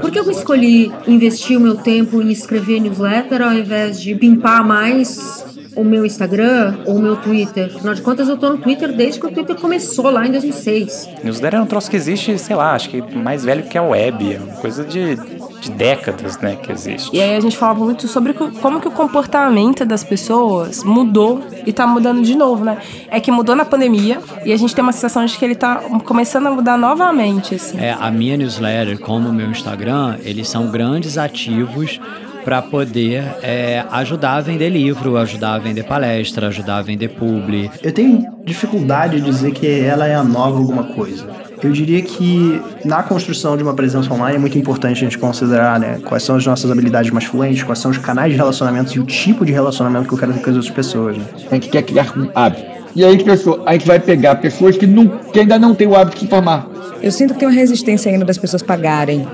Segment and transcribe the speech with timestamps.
[0.00, 4.66] Por que eu escolhi investir o meu tempo em escrever newsletter ao invés de pimpar
[4.66, 5.44] mais
[5.74, 7.70] o meu Instagram ou o meu Twitter.
[7.74, 11.08] Afinal de contas, eu tô no Twitter desde que o Twitter começou lá em 2006.
[11.24, 14.34] Newsletter é um troço que existe, sei lá, acho que mais velho que a web.
[14.34, 15.16] É uma coisa de,
[15.62, 17.16] de décadas, né, que existe.
[17.16, 21.72] E aí a gente falava muito sobre como que o comportamento das pessoas mudou e
[21.72, 22.78] tá mudando de novo, né?
[23.08, 25.76] É que mudou na pandemia e a gente tem uma sensação de que ele tá
[26.04, 27.78] começando a mudar novamente, assim.
[27.78, 32.00] É, a minha newsletter, como o meu Instagram, eles são grandes ativos
[32.44, 37.70] para poder é, ajudar a vender livro, ajudar a vender palestra, ajudar a vender publi.
[37.80, 41.41] Eu tenho dificuldade de dizer que ela é a nova alguma coisa.
[41.62, 45.78] Eu diria que na construção de uma presença online é muito importante a gente considerar
[45.78, 48.98] né, quais são as nossas habilidades mais fluentes, quais são os canais de relacionamento e
[48.98, 51.16] o tipo de relacionamento que eu quero ter com as outras pessoas.
[51.16, 51.24] Né?
[51.50, 52.72] A gente quer criar um hábito.
[52.96, 53.16] E aí
[53.64, 56.26] a gente vai pegar pessoas que, não, que ainda não têm o hábito de se
[56.26, 56.66] informar.
[57.00, 59.26] Eu sinto que tem uma resistência ainda das pessoas pagarem,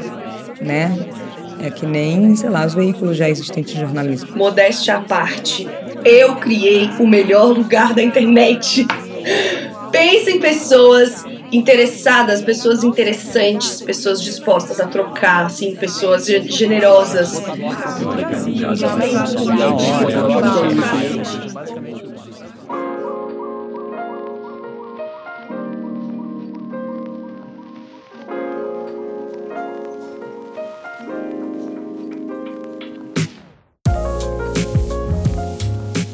[0.60, 0.96] né?
[1.60, 4.36] É que nem, sei lá, os veículos já existentes de jornalismo.
[4.36, 5.68] Modéstia à parte,
[6.04, 8.86] eu criei o melhor lugar da internet.
[9.90, 17.42] Pense em pessoas interessadas, pessoas interessantes, pessoas dispostas a trocar, assim, pessoas generosas.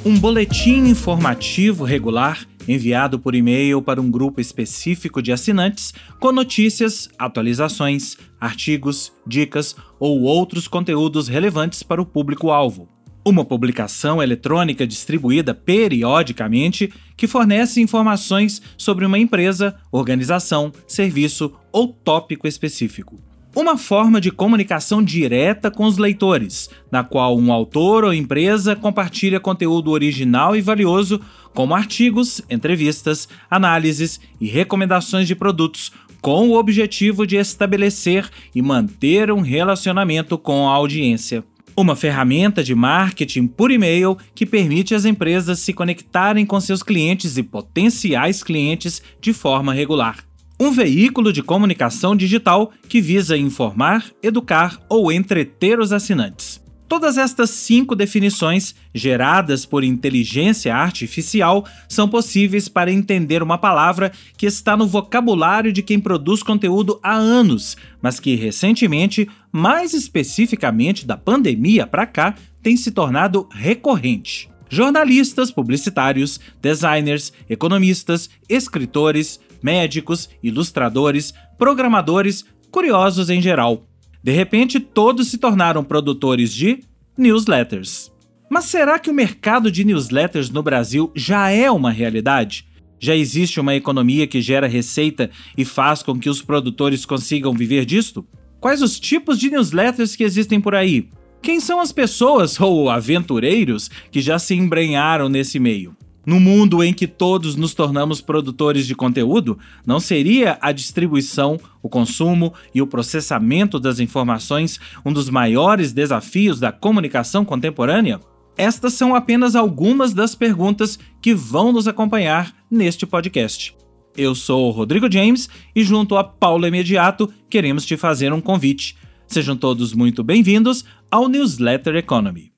[0.06, 7.08] Um boletim informativo regular enviado por e-mail para um grupo específico de assinantes com notícias,
[7.18, 12.88] atualizações, artigos, dicas ou outros conteúdos relevantes para o público-alvo.
[13.26, 22.46] Uma publicação eletrônica distribuída periodicamente que fornece informações sobre uma empresa, organização, serviço ou tópico
[22.46, 23.18] específico
[23.54, 29.38] uma forma de comunicação direta com os leitores, na qual um autor ou empresa compartilha
[29.38, 31.20] conteúdo original e valioso,
[31.54, 39.30] como artigos, entrevistas, análises e recomendações de produtos, com o objetivo de estabelecer e manter
[39.30, 41.44] um relacionamento com a audiência.
[41.76, 47.36] Uma ferramenta de marketing por e-mail que permite às empresas se conectarem com seus clientes
[47.36, 50.24] e potenciais clientes de forma regular
[50.58, 56.62] um veículo de comunicação digital que visa informar, educar ou entreter os assinantes.
[56.86, 64.46] Todas estas cinco definições, geradas por inteligência artificial, são possíveis para entender uma palavra que
[64.46, 71.16] está no vocabulário de quem produz conteúdo há anos, mas que recentemente, mais especificamente da
[71.16, 74.48] pandemia para cá, tem se tornado recorrente.
[74.68, 83.88] Jornalistas, publicitários, designers, economistas, escritores, médicos, ilustradores, programadores, curiosos em geral.
[84.22, 86.84] De repente, todos se tornaram produtores de
[87.16, 88.12] newsletters.
[88.50, 92.66] Mas será que o mercado de newsletters no Brasil já é uma realidade?
[93.00, 97.86] Já existe uma economia que gera receita e faz com que os produtores consigam viver
[97.86, 98.26] disto?
[98.60, 101.08] Quais os tipos de newsletters que existem por aí?
[101.42, 105.94] Quem são as pessoas ou aventureiros que já se embrenharam nesse meio?
[106.26, 111.88] No mundo em que todos nos tornamos produtores de conteúdo, não seria a distribuição, o
[111.88, 118.20] consumo e o processamento das informações um dos maiores desafios da comunicação contemporânea?
[118.56, 123.76] Estas são apenas algumas das perguntas que vão nos acompanhar neste podcast.
[124.16, 128.96] Eu sou o Rodrigo James e, junto a Paula Imediato, queremos te fazer um convite.
[129.26, 132.52] Sejam todos muito bem-vindos ao Newsletter Economy.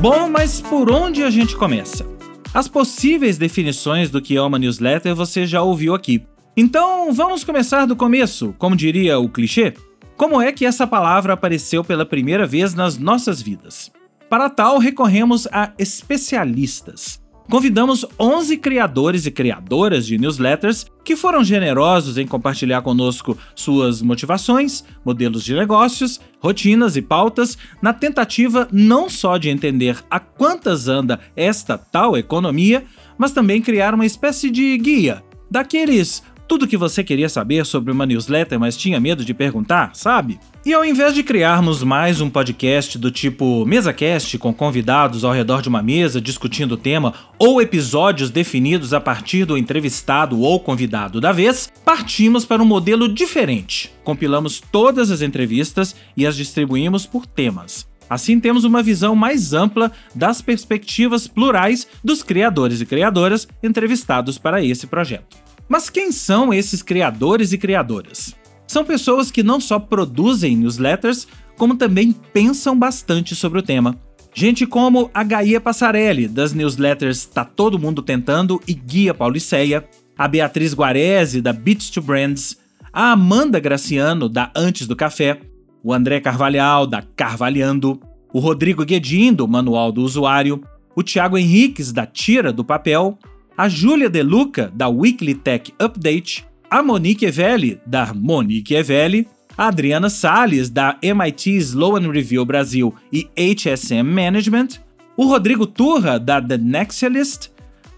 [0.00, 2.06] Bom, mas por onde a gente começa?
[2.54, 6.24] As possíveis definições do que é uma newsletter você já ouviu aqui.
[6.56, 9.74] Então vamos começar do começo, como diria o clichê?
[10.16, 13.90] Como é que essa palavra apareceu pela primeira vez nas nossas vidas?
[14.30, 17.20] Para tal, recorremos a especialistas.
[17.50, 24.84] Convidamos 11 criadores e criadoras de newsletters que foram generosos em compartilhar conosco suas motivações,
[25.02, 31.20] modelos de negócios, rotinas e pautas, na tentativa não só de entender a quantas anda
[31.34, 32.84] esta tal economia,
[33.16, 38.06] mas também criar uma espécie de guia, daqueles Tudo que você queria saber sobre uma
[38.06, 40.40] newsletter, mas tinha medo de perguntar, sabe?
[40.64, 45.60] E ao invés de criarmos mais um podcast do tipo MesaCast, com convidados ao redor
[45.60, 51.20] de uma mesa discutindo o tema, ou episódios definidos a partir do entrevistado ou convidado
[51.20, 53.92] da vez, partimos para um modelo diferente.
[54.02, 57.86] Compilamos todas as entrevistas e as distribuímos por temas.
[58.08, 64.64] Assim, temos uma visão mais ampla das perspectivas plurais dos criadores e criadoras entrevistados para
[64.64, 65.47] esse projeto.
[65.68, 68.34] Mas quem são esses criadores e criadoras?
[68.66, 73.98] São pessoas que não só produzem newsletters, como também pensam bastante sobre o tema.
[74.34, 79.84] Gente como a Gaia Passarelli, das newsletters Tá Todo Mundo Tentando e Guia Pauliceia,
[80.16, 82.56] a Beatriz Guarese, da Beats to Brands,
[82.92, 85.40] a Amanda Graciano, da Antes do Café,
[85.82, 88.00] o André Carvalhal, da Carvalhando,
[88.32, 90.62] o Rodrigo Guedin, do Manual do Usuário,
[90.94, 93.18] o Thiago Henriques, da Tira do Papel,
[93.58, 99.26] a Júlia De Luca, da Weekly Tech Update, a Monique Evelli, da Monique Evelli,
[99.56, 104.80] a Adriana Salles, da MIT Slow and Review Brasil e HSM Management,
[105.16, 107.50] o Rodrigo Turra, da The Nexialist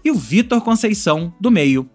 [0.03, 1.87] e o Vitor Conceição, do Meio.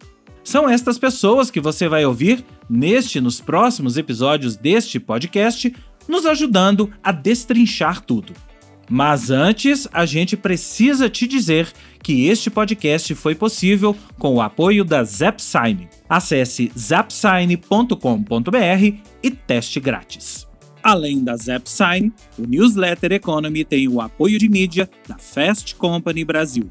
[0.44, 5.74] São estas pessoas que você vai ouvir neste e nos próximos episódios deste podcast,
[6.06, 8.32] nos ajudando a destrinchar tudo.
[8.88, 11.72] Mas antes, a gente precisa te dizer
[12.06, 15.88] que este podcast foi possível com o apoio da Zapsign.
[16.08, 17.96] Acesse zapsign.com.br
[19.20, 20.46] e teste grátis.
[20.80, 26.70] Além da Zapsign, o Newsletter Economy tem o apoio de mídia da Fast Company Brasil.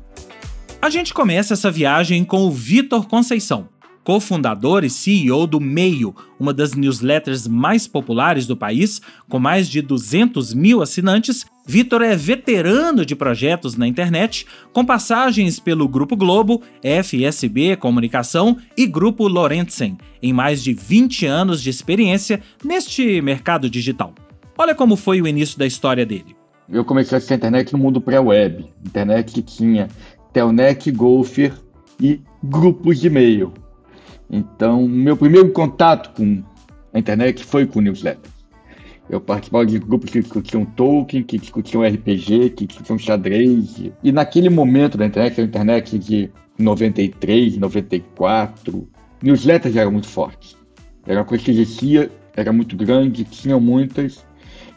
[0.81, 3.67] A gente começa essa viagem com o Vitor Conceição,
[4.05, 9.81] cofundador e CEO do Meio, uma das newsletters mais populares do país, com mais de
[9.81, 11.43] 200 mil assinantes.
[11.65, 18.85] Vitor é veterano de projetos na internet, com passagens pelo Grupo Globo, FSB Comunicação e
[18.85, 24.13] Grupo Lorentzen, em mais de 20 anos de experiência neste mercado digital.
[24.55, 26.35] Olha como foi o início da história dele.
[26.69, 29.87] Eu comecei a assistir a internet no mundo pré-web, internet que tinha
[30.31, 31.53] Telnet, Golfer
[31.99, 33.51] e grupos de e-mail.
[34.29, 36.43] Então, meu primeiro contato com
[36.93, 38.31] a internet foi com newsletter.
[39.09, 43.91] Eu participava de grupos que discutiam Tolkien, que discutiam RPG, que discutiam xadrez.
[44.03, 48.87] E naquele momento da internet, a internet de 93, 94,
[49.21, 50.57] newsletters eram muito fortes.
[51.05, 54.25] Era uma coisa que existia, era muito grande, tinham muitas.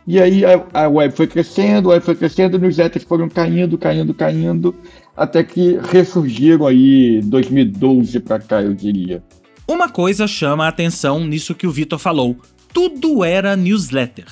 [0.06, 4.12] E aí a, a web foi crescendo, a web foi crescendo, newsletters foram caindo, caindo,
[4.12, 4.74] caindo,
[5.16, 9.22] até que ressurgiram aí 2012 para cá, eu diria.
[9.70, 12.38] Uma coisa chama a atenção nisso que o Vitor falou:
[12.72, 14.24] tudo era newsletter.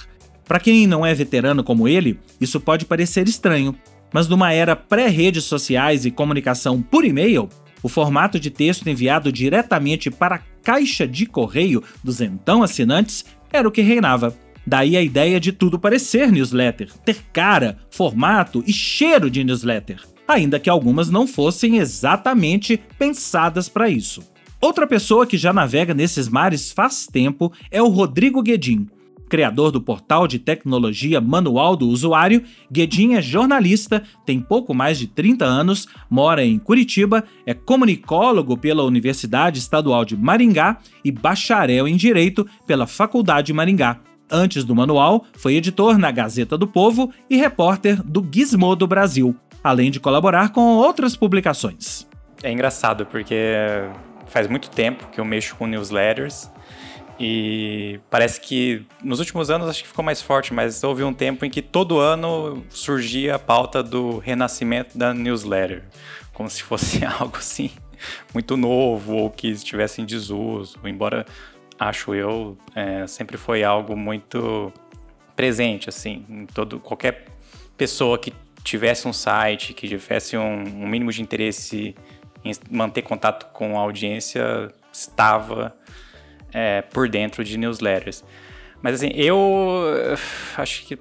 [0.46, 3.76] Para quem não é veterano como ele, isso pode parecer estranho,
[4.14, 7.50] mas numa era pré-redes sociais e comunicação por e-mail,
[7.82, 13.22] o formato de texto enviado diretamente para a caixa de correio dos então assinantes
[13.52, 14.34] era o que reinava.
[14.66, 20.58] Daí a ideia de tudo parecer newsletter, ter cara, formato e cheiro de newsletter, ainda
[20.58, 24.22] que algumas não fossem exatamente pensadas para isso.
[24.60, 28.88] Outra pessoa que já navega nesses mares faz tempo é o Rodrigo Guedin.
[29.28, 35.08] Criador do portal de tecnologia Manual do Usuário, Guedin é jornalista, tem pouco mais de
[35.08, 41.96] 30 anos, mora em Curitiba, é comunicólogo pela Universidade Estadual de Maringá e bacharel em
[41.96, 43.98] Direito pela Faculdade de Maringá.
[44.30, 49.90] Antes do manual, foi editor na Gazeta do Povo e repórter do Gizmodo Brasil, além
[49.90, 52.06] de colaborar com outras publicações.
[52.42, 53.34] É engraçado porque
[54.26, 56.50] faz muito tempo que eu mexo com newsletters
[57.18, 61.44] e parece que nos últimos anos acho que ficou mais forte, mas houve um tempo
[61.44, 65.84] em que todo ano surgia a pauta do renascimento da newsletter,
[66.34, 67.70] como se fosse algo assim
[68.34, 71.24] muito novo ou que estivesse em desuso, embora
[71.78, 74.72] acho eu é, sempre foi algo muito
[75.34, 77.26] presente assim em todo qualquer
[77.76, 81.94] pessoa que tivesse um site que tivesse um, um mínimo de interesse
[82.70, 85.74] manter contato com a audiência estava
[86.52, 88.24] é, por dentro de newsletters.
[88.82, 89.44] Mas assim, eu
[90.56, 90.98] acho que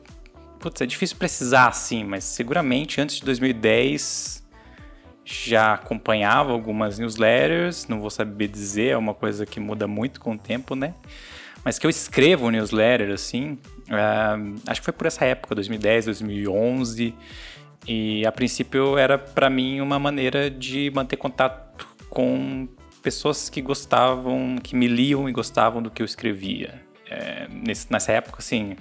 [0.60, 4.44] putz, é difícil precisar assim, mas seguramente antes de 2010
[5.24, 10.34] já acompanhava algumas newsletters, não vou saber dizer, é uma coisa que muda muito com
[10.34, 10.94] o tempo, né?
[11.64, 13.58] Mas que eu escrevo newsletter assim,
[13.90, 17.16] uh, acho que foi por essa época, 2010, 2011.
[17.88, 22.68] E a princípio era para mim uma maneira de manter contato com
[23.04, 26.82] pessoas que gostavam, que me liam e gostavam do que eu escrevia.
[27.08, 28.76] É, nesse, nessa época, assim,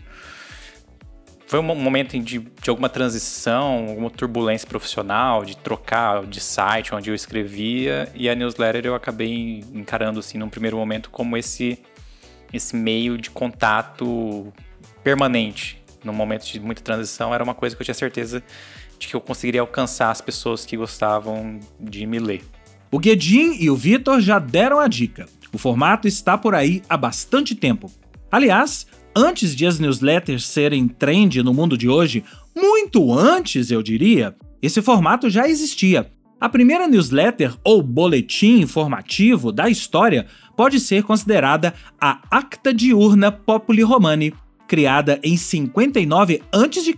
[1.46, 7.10] foi um momento de, de alguma transição, alguma turbulência profissional, de trocar de site onde
[7.10, 11.78] eu escrevia, e a newsletter eu acabei encarando, assim, num primeiro momento como esse,
[12.52, 14.50] esse meio de contato
[15.02, 15.82] permanente.
[16.02, 18.42] Num momento de muita transição, era uma coisa que eu tinha certeza
[18.98, 22.42] de que eu conseguiria alcançar as pessoas que gostavam de me ler.
[22.90, 25.26] O Guedin e o Vitor já deram a dica.
[25.52, 27.90] O formato está por aí há bastante tempo.
[28.30, 28.86] Aliás,
[29.16, 32.24] antes de as newsletters serem trend no mundo de hoje,
[32.54, 36.10] muito antes, eu diria, esse formato já existia.
[36.40, 43.82] A primeira newsletter ou boletim informativo da história pode ser considerada a Acta Diurna Populi
[43.82, 44.34] Romani,
[44.66, 46.94] criada em 59 a.C.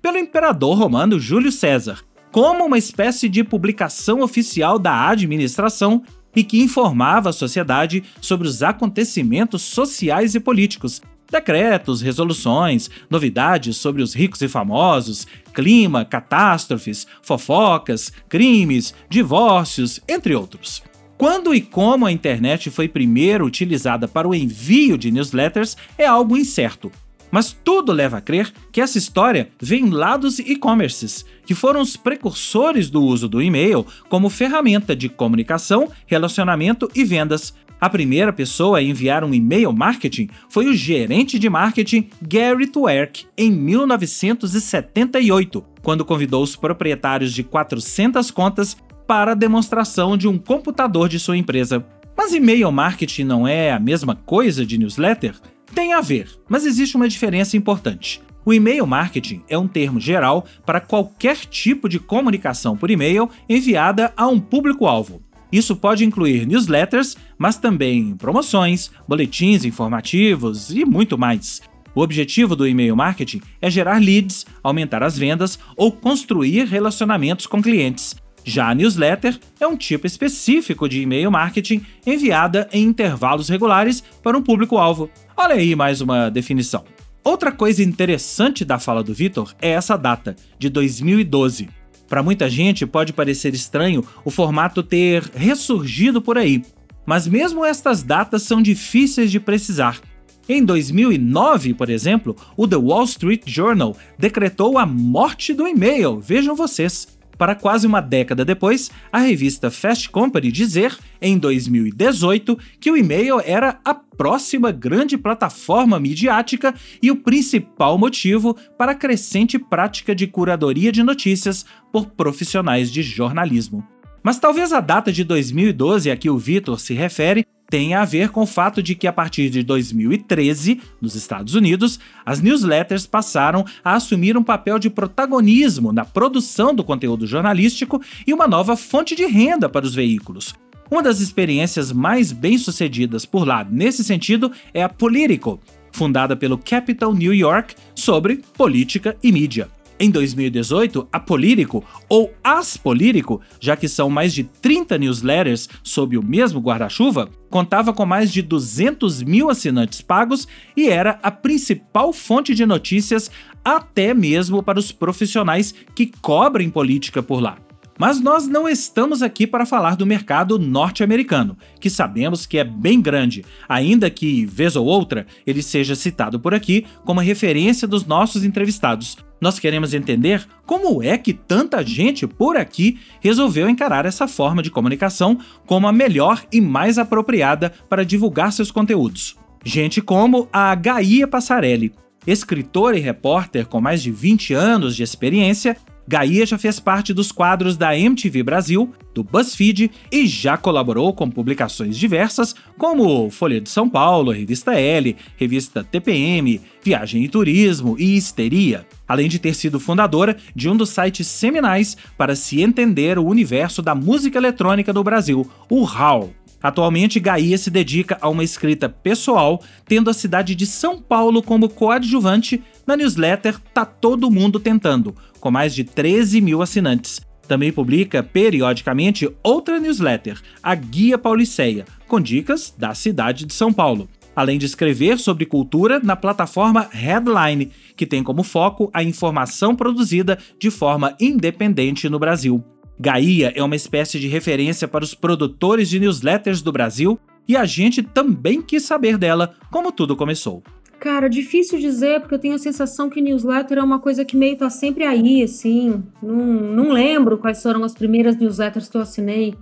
[0.00, 1.98] pelo imperador romano Júlio César,
[2.32, 6.02] como uma espécie de publicação oficial da administração
[6.34, 14.02] e que informava a sociedade sobre os acontecimentos sociais e políticos, decretos, resoluções, novidades sobre
[14.02, 20.82] os ricos e famosos, clima, catástrofes, fofocas, crimes, divórcios, entre outros.
[21.20, 26.34] Quando e como a internet foi primeiro utilizada para o envio de newsletters é algo
[26.34, 26.90] incerto,
[27.30, 31.94] mas tudo leva a crer que essa história vem lá dos e-commerces, que foram os
[31.94, 37.52] precursores do uso do e-mail como ferramenta de comunicação, relacionamento e vendas.
[37.78, 43.26] A primeira pessoa a enviar um e-mail marketing foi o gerente de marketing Gary Twerk
[43.36, 48.74] em 1978, quando convidou os proprietários de 400 contas
[49.10, 51.84] para a demonstração de um computador de sua empresa.
[52.16, 55.34] Mas e-mail marketing não é a mesma coisa de newsletter?
[55.74, 58.22] Tem a ver, mas existe uma diferença importante.
[58.44, 64.12] O e-mail marketing é um termo geral para qualquer tipo de comunicação por e-mail enviada
[64.16, 65.20] a um público-alvo.
[65.50, 71.60] Isso pode incluir newsletters, mas também promoções, boletins informativos e muito mais.
[71.96, 77.60] O objetivo do e-mail marketing é gerar leads, aumentar as vendas ou construir relacionamentos com
[77.60, 78.14] clientes,
[78.44, 84.36] já a newsletter é um tipo específico de e-mail marketing enviada em intervalos regulares para
[84.36, 85.10] um público-alvo.
[85.36, 86.84] Olha aí mais uma definição.
[87.22, 91.68] Outra coisa interessante da fala do Vitor é essa data, de 2012.
[92.08, 96.64] Para muita gente pode parecer estranho o formato ter ressurgido por aí,
[97.06, 100.00] mas mesmo estas datas são difíceis de precisar.
[100.48, 106.56] Em 2009, por exemplo, o The Wall Street Journal decretou a morte do e-mail, vejam
[106.56, 107.06] vocês
[107.40, 113.40] para quase uma década depois, a revista Fast Company dizer, em 2018, que o e-mail
[113.42, 120.26] era a próxima grande plataforma midiática e o principal motivo para a crescente prática de
[120.26, 123.82] curadoria de notícias por profissionais de jornalismo.
[124.22, 128.30] Mas talvez a data de 2012 a que o Vitor se refere tem a ver
[128.30, 133.64] com o fato de que a partir de 2013, nos Estados Unidos, as newsletters passaram
[133.84, 139.14] a assumir um papel de protagonismo na produção do conteúdo jornalístico e uma nova fonte
[139.14, 140.52] de renda para os veículos.
[140.90, 145.60] Uma das experiências mais bem-sucedidas por lá nesse sentido é a Politico,
[145.92, 149.68] fundada pelo Capital New York sobre política e mídia.
[150.02, 156.16] Em 2018, a Polírico, ou As Polírico, já que são mais de 30 newsletters sob
[156.16, 162.14] o mesmo guarda-chuva, contava com mais de 200 mil assinantes pagos e era a principal
[162.14, 163.30] fonte de notícias
[163.62, 167.58] até mesmo para os profissionais que cobrem política por lá.
[168.00, 172.98] Mas nós não estamos aqui para falar do mercado norte-americano, que sabemos que é bem
[172.98, 178.42] grande, ainda que, vez ou outra, ele seja citado por aqui como referência dos nossos
[178.42, 179.18] entrevistados.
[179.38, 184.70] Nós queremos entender como é que tanta gente por aqui resolveu encarar essa forma de
[184.70, 189.36] comunicação como a melhor e mais apropriada para divulgar seus conteúdos.
[189.62, 191.92] Gente como a Gaia Passarelli,
[192.26, 195.76] escritora e repórter com mais de 20 anos de experiência
[196.10, 201.30] Gaia já fez parte dos quadros da MTV Brasil, do BuzzFeed e já colaborou com
[201.30, 208.16] publicações diversas, como Folha de São Paulo, Revista L, Revista TPM, Viagem e Turismo e
[208.16, 213.24] Histeria, além de ter sido fundadora de um dos sites seminais para se entender o
[213.24, 216.30] universo da música eletrônica no Brasil, o HAL.
[216.62, 221.70] Atualmente, Gaia se dedica a uma escrita pessoal, tendo a cidade de São Paulo como
[221.70, 227.20] coadjuvante na newsletter Tá Todo Mundo Tentando, com mais de 13 mil assinantes.
[227.46, 234.08] Também publica periodicamente outra newsletter, a Guia Pauliceia, com dicas da cidade de São Paulo.
[234.34, 240.36] Além de escrever sobre cultura na plataforma Headline, que tem como foco a informação produzida
[240.58, 242.64] de forma independente no Brasil.
[242.98, 247.64] Gaia é uma espécie de referência para os produtores de newsletters do Brasil e a
[247.64, 250.62] gente também quis saber dela como tudo começou.
[251.00, 254.58] Cara, difícil dizer, porque eu tenho a sensação que newsletter é uma coisa que meio
[254.58, 256.04] tá sempre aí, assim.
[256.22, 259.54] Não, não lembro quais foram as primeiras newsletters que eu assinei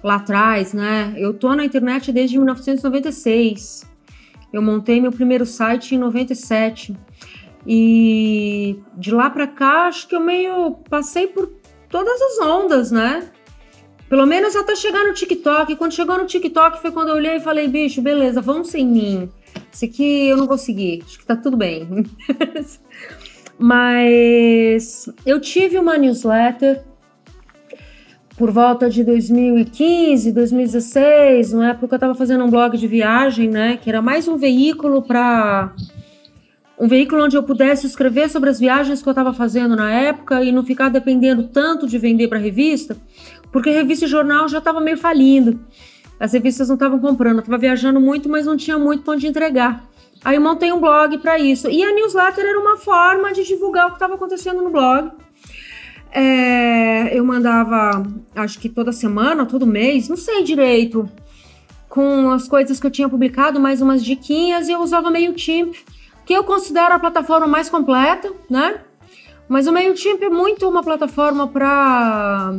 [0.00, 1.12] lá atrás, né?
[1.16, 3.84] Eu tô na internet desde 1996.
[4.52, 6.96] Eu montei meu primeiro site em 97.
[7.66, 11.50] E de lá para cá, acho que eu meio passei por
[11.90, 13.28] todas as ondas, né?
[14.08, 15.74] Pelo menos até chegar no TikTok.
[15.74, 19.28] Quando chegou no TikTok foi quando eu olhei e falei, bicho, beleza, vamos sem mim.
[19.76, 22.06] Isso aqui eu não vou seguir, acho que tá tudo bem.
[23.58, 26.80] Mas eu tive uma newsletter
[28.38, 33.76] por volta de 2015, 2016, na época eu estava fazendo um blog de viagem, né,
[33.76, 35.74] que era mais um veículo para
[36.78, 40.42] um veículo onde eu pudesse escrever sobre as viagens que eu estava fazendo na época
[40.42, 42.96] e não ficar dependendo tanto de vender para revista,
[43.52, 45.60] porque revista e jornal já estava meio falindo.
[46.18, 49.84] As revistas não estavam comprando, eu estava viajando muito, mas não tinha muito onde entregar.
[50.24, 51.68] Aí eu montei um blog para isso.
[51.68, 55.10] E a newsletter era uma forma de divulgar o que estava acontecendo no blog.
[56.10, 58.02] É, eu mandava,
[58.34, 61.08] acho que toda semana, todo mês, não sei direito,
[61.88, 65.76] com as coisas que eu tinha publicado, mais umas diquinhas, e eu usava MailChimp,
[66.24, 68.80] que eu considero a plataforma mais completa, né?
[69.48, 72.54] Mas o MailChimp é muito uma plataforma para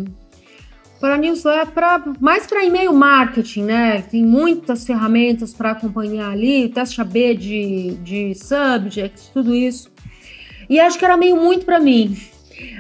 [1.00, 4.02] para newsletter, pra, mais para e-mail marketing, né?
[4.02, 9.92] Tem muitas ferramentas para acompanhar ali, teste AB de, de subject, tudo isso.
[10.70, 12.18] E acho que era meio muito para mim.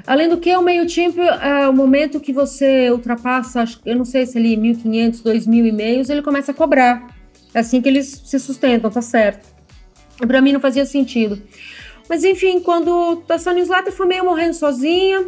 [0.05, 4.37] Além do que, o MailChimp é o momento que você ultrapassa, eu não sei se
[4.37, 7.15] ali 1.500, 2.000 e-mails, ele começa a cobrar.
[7.53, 9.47] É assim que eles se sustentam, tá certo.
[10.17, 11.41] Para mim não fazia sentido.
[12.09, 15.27] Mas enfim, quando essa newsletter foi meio morrendo sozinha,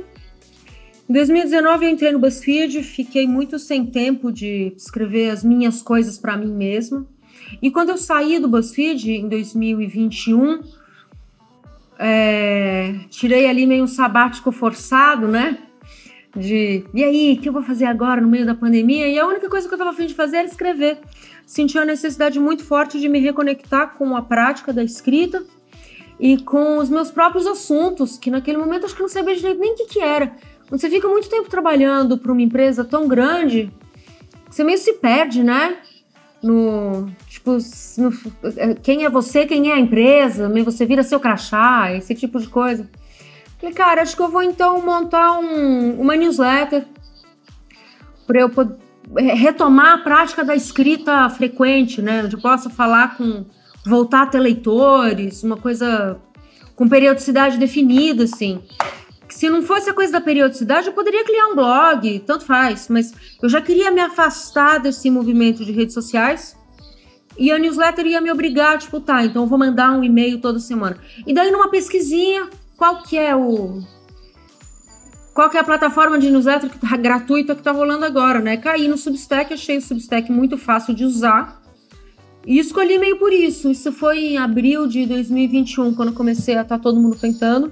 [1.09, 6.19] em 2019 eu entrei no BuzzFeed, fiquei muito sem tempo de escrever as minhas coisas
[6.19, 7.05] para mim mesma.
[7.61, 10.61] E quando eu saí do BuzzFeed em 2021,
[11.97, 15.57] é, tirei ali meio um sabático forçado, né?
[16.35, 19.07] De e aí, o que eu vou fazer agora no meio da pandemia?
[19.07, 20.99] E a única coisa que eu estava afim de fazer era escrever.
[21.43, 25.43] Senti uma necessidade muito forte de me reconectar com a prática da escrita
[26.19, 29.73] e com os meus próprios assuntos, que naquele momento acho que não sabia direito nem
[29.73, 30.33] o que, que era.
[30.69, 33.71] Você fica muito tempo trabalhando para uma empresa tão grande,
[34.49, 35.77] você meio se perde, né?
[36.41, 37.57] No, tipo,
[37.97, 42.47] no, quem é você, quem é a empresa, você vira seu crachá, esse tipo de
[42.47, 42.89] coisa.
[43.59, 46.85] Falei, cara, acho que eu vou então montar um, uma newsletter
[48.25, 48.77] para eu poder
[49.35, 52.23] retomar a prática da escrita frequente, né?
[52.23, 53.43] Onde eu possa falar com.
[53.85, 56.17] voltar a ter leitores, uma coisa
[56.75, 58.61] com periodicidade definida, assim
[59.29, 63.13] se não fosse a coisa da periodicidade, eu poderia criar um blog, tanto faz, mas
[63.41, 66.57] eu já queria me afastar desse movimento de redes sociais.
[67.37, 70.59] E a newsletter ia me obrigar, tipo, tá, então eu vou mandar um e-mail toda
[70.59, 70.97] semana.
[71.25, 73.81] E daí, numa pesquisinha, qual que é o.
[75.33, 78.57] Qual que é a plataforma de newsletter que tá gratuita que tá rolando agora, né?
[78.57, 81.61] Caí no Substack, achei o Substack muito fácil de usar.
[82.45, 83.69] E escolhi meio por isso.
[83.69, 87.71] Isso foi em abril de 2021, quando comecei a estar tá todo mundo tentando.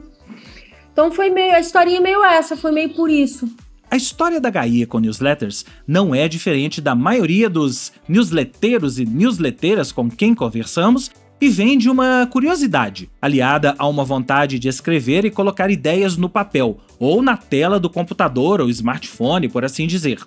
[0.97, 3.47] Então foi meio, a historinha é meio essa, foi meio por isso.
[3.91, 9.91] A história da Gaia com newsletters não é diferente da maioria dos newsletteiros e newsletteiras
[9.91, 15.29] com quem conversamos e vem de uma curiosidade, aliada a uma vontade de escrever e
[15.29, 20.19] colocar ideias no papel ou na tela do computador ou smartphone, por assim dizer.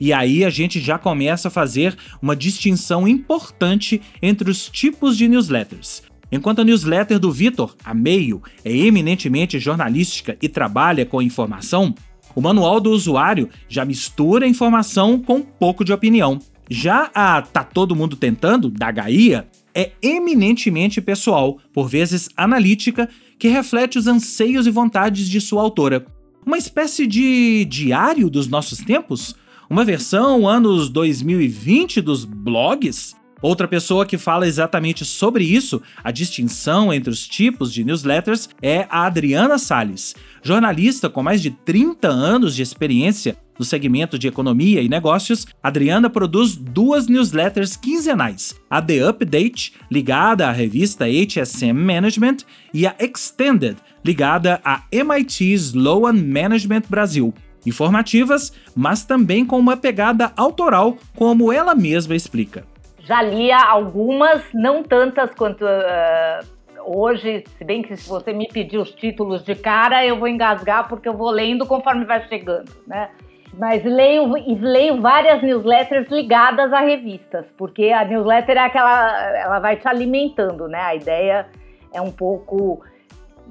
[0.00, 5.26] E aí a gente já começa a fazer uma distinção importante entre os tipos de
[5.26, 6.04] newsletters.
[6.34, 11.94] Enquanto a newsletter do Vitor, a Meio, é eminentemente jornalística e trabalha com informação,
[12.34, 16.40] o manual do usuário já mistura informação com um pouco de opinião.
[16.68, 23.46] Já a Tá Todo Mundo Tentando, da Gaia, é eminentemente pessoal, por vezes analítica, que
[23.46, 26.04] reflete os anseios e vontades de sua autora.
[26.44, 29.36] Uma espécie de diário dos nossos tempos?
[29.70, 33.14] Uma versão anos 2020 dos blogs?
[33.44, 38.86] Outra pessoa que fala exatamente sobre isso, a distinção entre os tipos de newsletters, é
[38.88, 44.80] a Adriana Sales, jornalista com mais de 30 anos de experiência no segmento de economia
[44.80, 52.38] e negócios, Adriana produz duas newsletters quinzenais: a The Update, ligada à revista HSM Management,
[52.72, 57.34] e a Extended, ligada à MIT Sloan Management Brasil.
[57.66, 62.72] Informativas, mas também com uma pegada autoral, como ela mesma explica
[63.04, 68.78] já lia algumas, não tantas quanto uh, hoje, se bem que se você me pedir
[68.78, 73.10] os títulos de cara, eu vou engasgar porque eu vou lendo conforme vai chegando, né?
[73.58, 79.36] Mas leio, leio várias newsletters ligadas a revistas, porque a newsletter é aquela.
[79.36, 80.80] Ela vai te alimentando, né?
[80.80, 81.46] A ideia
[81.92, 82.82] é um pouco.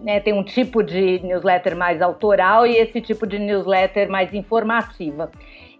[0.01, 5.31] Né, tem um tipo de newsletter mais autoral e esse tipo de newsletter mais informativa.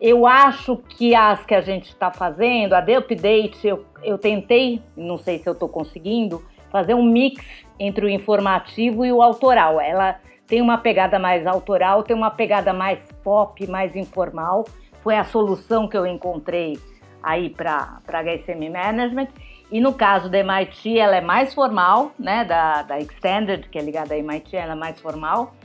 [0.03, 4.83] Eu acho que as que a gente está fazendo, a The Update, eu, eu tentei,
[4.97, 7.41] não sei se eu estou conseguindo, fazer um mix
[7.79, 9.79] entre o informativo e o autoral.
[9.79, 14.65] Ela tem uma pegada mais autoral, tem uma pegada mais pop, mais informal.
[15.01, 16.77] Foi a solução que eu encontrei
[17.23, 19.29] aí para HSM Management.
[19.71, 22.43] E no caso da MIT, ela é mais formal, né?
[22.43, 25.55] Da, da Extended, que é ligada à MIT, ela é mais formal.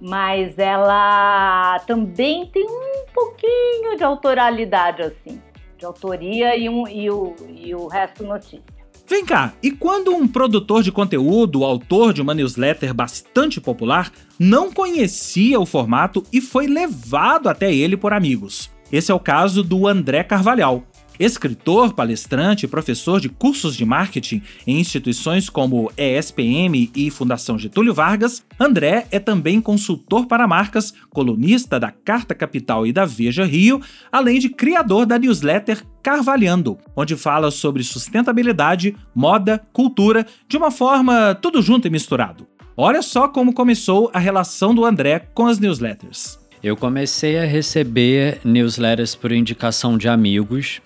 [0.00, 5.40] Mas ela também tem um pouquinho de autoralidade, assim.
[5.76, 8.62] De autoria e, um, e, o, e o resto notícia.
[9.10, 14.72] Vem cá, e quando um produtor de conteúdo, autor de uma newsletter bastante popular, não
[14.72, 18.70] conhecia o formato e foi levado até ele por amigos?
[18.92, 20.84] Esse é o caso do André Carvalhal,
[21.20, 27.92] Escritor, palestrante e professor de cursos de marketing em instituições como ESPM e Fundação Getúlio
[27.92, 33.82] Vargas, André é também consultor para marcas, colunista da Carta Capital e da Veja Rio,
[34.10, 41.34] além de criador da newsletter Carvalhando, onde fala sobre sustentabilidade, moda, cultura, de uma forma
[41.34, 42.48] tudo junto e misturado.
[42.74, 46.40] Olha só como começou a relação do André com as newsletters.
[46.62, 50.80] Eu comecei a receber newsletters por indicação de amigos,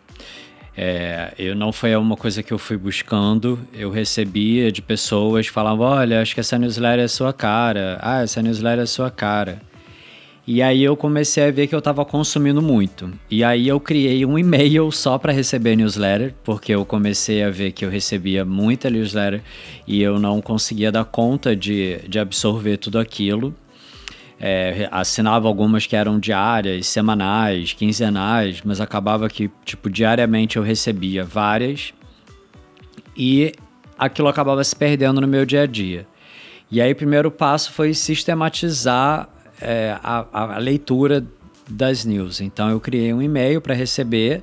[0.77, 5.53] é, eu não foi uma coisa que eu fui buscando, eu recebia de pessoas que
[5.53, 9.61] falavam: olha, acho que essa newsletter é sua cara, ah, essa newsletter é sua cara.
[10.47, 13.11] E aí eu comecei a ver que eu estava consumindo muito.
[13.31, 17.73] E aí eu criei um e-mail só para receber newsletter, porque eu comecei a ver
[17.73, 19.41] que eu recebia muita newsletter
[19.87, 23.55] e eu não conseguia dar conta de, de absorver tudo aquilo
[24.41, 31.25] é, assinava algumas que eram diárias, semanais, quinzenais, mas acabava que, tipo, diariamente eu recebia
[31.25, 31.93] várias
[33.17, 33.53] e
[33.99, 36.07] aquilo acabava se perdendo no meu dia a dia.
[36.71, 39.29] E aí o primeiro passo foi sistematizar
[39.61, 41.25] é, a, a leitura
[41.69, 42.41] das news.
[42.41, 44.43] Então eu criei um e-mail para receber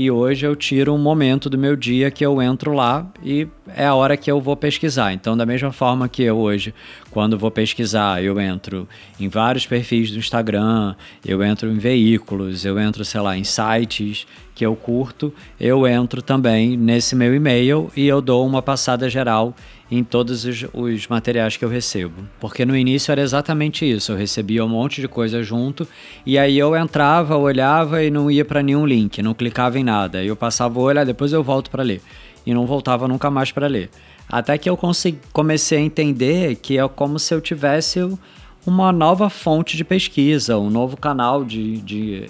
[0.00, 3.84] e hoje eu tiro um momento do meu dia que eu entro lá e é
[3.84, 5.12] a hora que eu vou pesquisar.
[5.12, 6.72] Então, da mesma forma que eu hoje,
[7.10, 8.88] quando vou pesquisar, eu entro
[9.20, 14.26] em vários perfis do Instagram, eu entro em veículos, eu entro, sei lá, em sites
[14.54, 19.54] que eu curto, eu entro também nesse meu e-mail e eu dou uma passada geral
[19.90, 22.22] em todos os, os, materiais que eu recebo.
[22.38, 25.86] Porque no início era exatamente isso, eu recebia um monte de coisa junto
[26.24, 30.22] e aí eu entrava, olhava e não ia para nenhum link, não clicava em nada.
[30.22, 32.00] Eu passava o olhar, depois eu volto para ler
[32.46, 33.90] e não voltava nunca mais para ler.
[34.28, 34.78] Até que eu
[35.32, 37.98] comecei a entender que é como se eu tivesse
[38.64, 42.28] uma nova fonte de pesquisa, um novo canal de, de,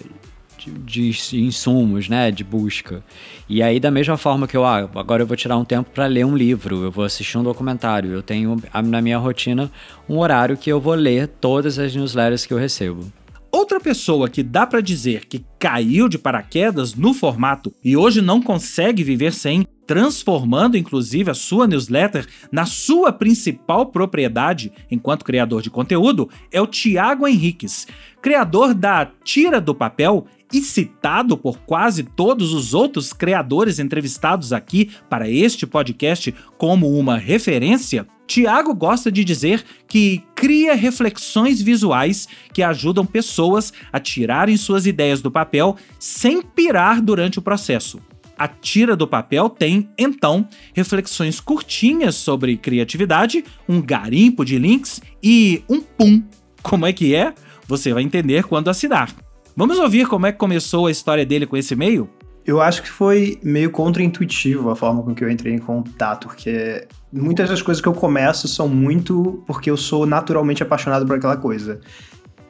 [0.69, 3.03] de, de insumos, né, de busca.
[3.49, 6.07] E aí, da mesma forma que eu, ah, agora eu vou tirar um tempo para
[6.07, 9.71] ler um livro, eu vou assistir um documentário, eu tenho na minha rotina
[10.09, 13.11] um horário que eu vou ler todas as newsletters que eu recebo.
[13.53, 18.41] Outra pessoa que dá para dizer que caiu de paraquedas no formato e hoje não
[18.41, 25.71] consegue viver sem, transformando inclusive a sua newsletter na sua principal propriedade enquanto criador de
[25.71, 27.89] conteúdo, é o Tiago Henriques,
[28.23, 34.91] criador da Tira do Papel e citado por quase todos os outros criadores entrevistados aqui
[35.09, 42.63] para este podcast como uma referência, Tiago gosta de dizer que cria reflexões visuais que
[42.63, 48.01] ajudam pessoas a tirarem suas ideias do papel sem pirar durante o processo.
[48.39, 55.63] A tira do papel tem, então, reflexões curtinhas sobre criatividade, um garimpo de links e
[55.69, 56.23] um pum.
[56.63, 57.35] Como é que é?
[57.67, 59.15] Você vai entender quando assinar.
[59.57, 62.09] Vamos ouvir como é que começou a história dele com esse e-mail?
[62.47, 66.87] Eu acho que foi meio contraintuitivo a forma com que eu entrei em contato, porque
[67.13, 71.37] muitas das coisas que eu começo são muito porque eu sou naturalmente apaixonado por aquela
[71.37, 71.81] coisa.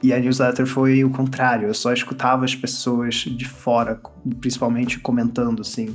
[0.02, 4.00] E a newsletter foi o contrário, eu só escutava as pessoas de fora,
[4.40, 5.94] principalmente comentando assim,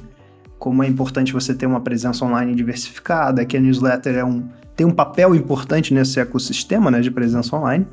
[0.60, 4.86] como é importante você ter uma presença online diversificada, que a newsletter é um, tem
[4.86, 7.88] um papel importante nesse ecossistema né, de presença online.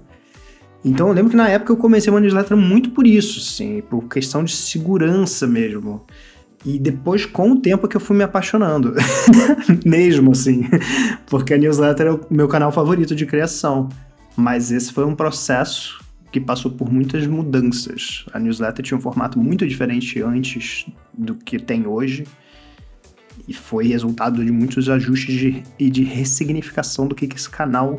[0.85, 4.09] Então eu lembro que na época eu comecei uma newsletter muito por isso, assim, por
[4.09, 6.05] questão de segurança mesmo.
[6.65, 8.95] E depois, com o tempo, que eu fui me apaixonando.
[9.85, 10.65] mesmo, assim.
[11.27, 13.89] Porque a newsletter é o meu canal favorito de criação.
[14.37, 18.25] Mas esse foi um processo que passou por muitas mudanças.
[18.33, 22.25] A newsletter tinha um formato muito diferente antes do que tem hoje.
[23.49, 27.99] E foi resultado de muitos ajustes de, e de ressignificação do que, que esse canal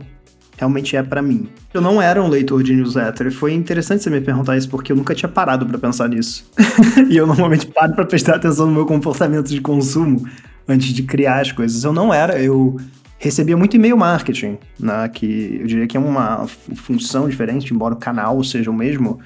[0.58, 1.50] realmente é para mim.
[1.74, 4.92] Eu não era um leitor de newsletter, e foi interessante você me perguntar isso porque
[4.92, 6.50] eu nunca tinha parado para pensar nisso.
[7.10, 10.28] e eu normalmente paro para prestar atenção no meu comportamento de consumo
[10.68, 11.84] antes de criar as coisas.
[11.84, 12.78] Eu não era, eu
[13.18, 17.98] recebia muito e-mail marketing, né, que eu diria que é uma função diferente, embora o
[17.98, 19.20] canal seja o mesmo.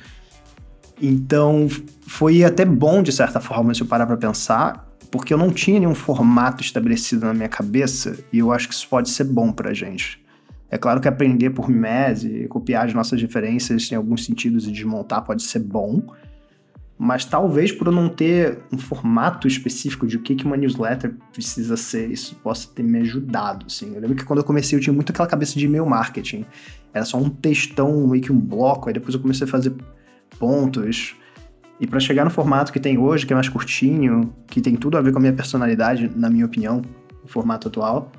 [1.01, 1.67] Então,
[2.05, 5.79] foi até bom de certa forma se eu parar para pensar, porque eu não tinha
[5.79, 9.73] nenhum formato estabelecido na minha cabeça, e eu acho que isso pode ser bom pra
[9.73, 10.19] gente.
[10.69, 15.23] É claro que aprender por mimese, copiar as nossas diferenças em alguns sentidos e desmontar
[15.23, 16.01] pode ser bom,
[16.97, 21.77] mas talvez por eu não ter um formato específico de o que uma newsletter precisa
[21.77, 23.93] ser, isso possa ter me ajudado, assim.
[23.93, 26.43] Eu lembro que quando eu comecei eu tinha muito aquela cabeça de e-mail marketing.
[26.91, 29.73] Era só um textão, meio que um bloco, aí depois eu comecei a fazer
[30.39, 31.15] pontos.
[31.79, 34.97] E para chegar no formato que tem hoje, que é mais curtinho, que tem tudo
[34.97, 36.81] a ver com a minha personalidade, na minha opinião,
[37.23, 38.11] o formato atual,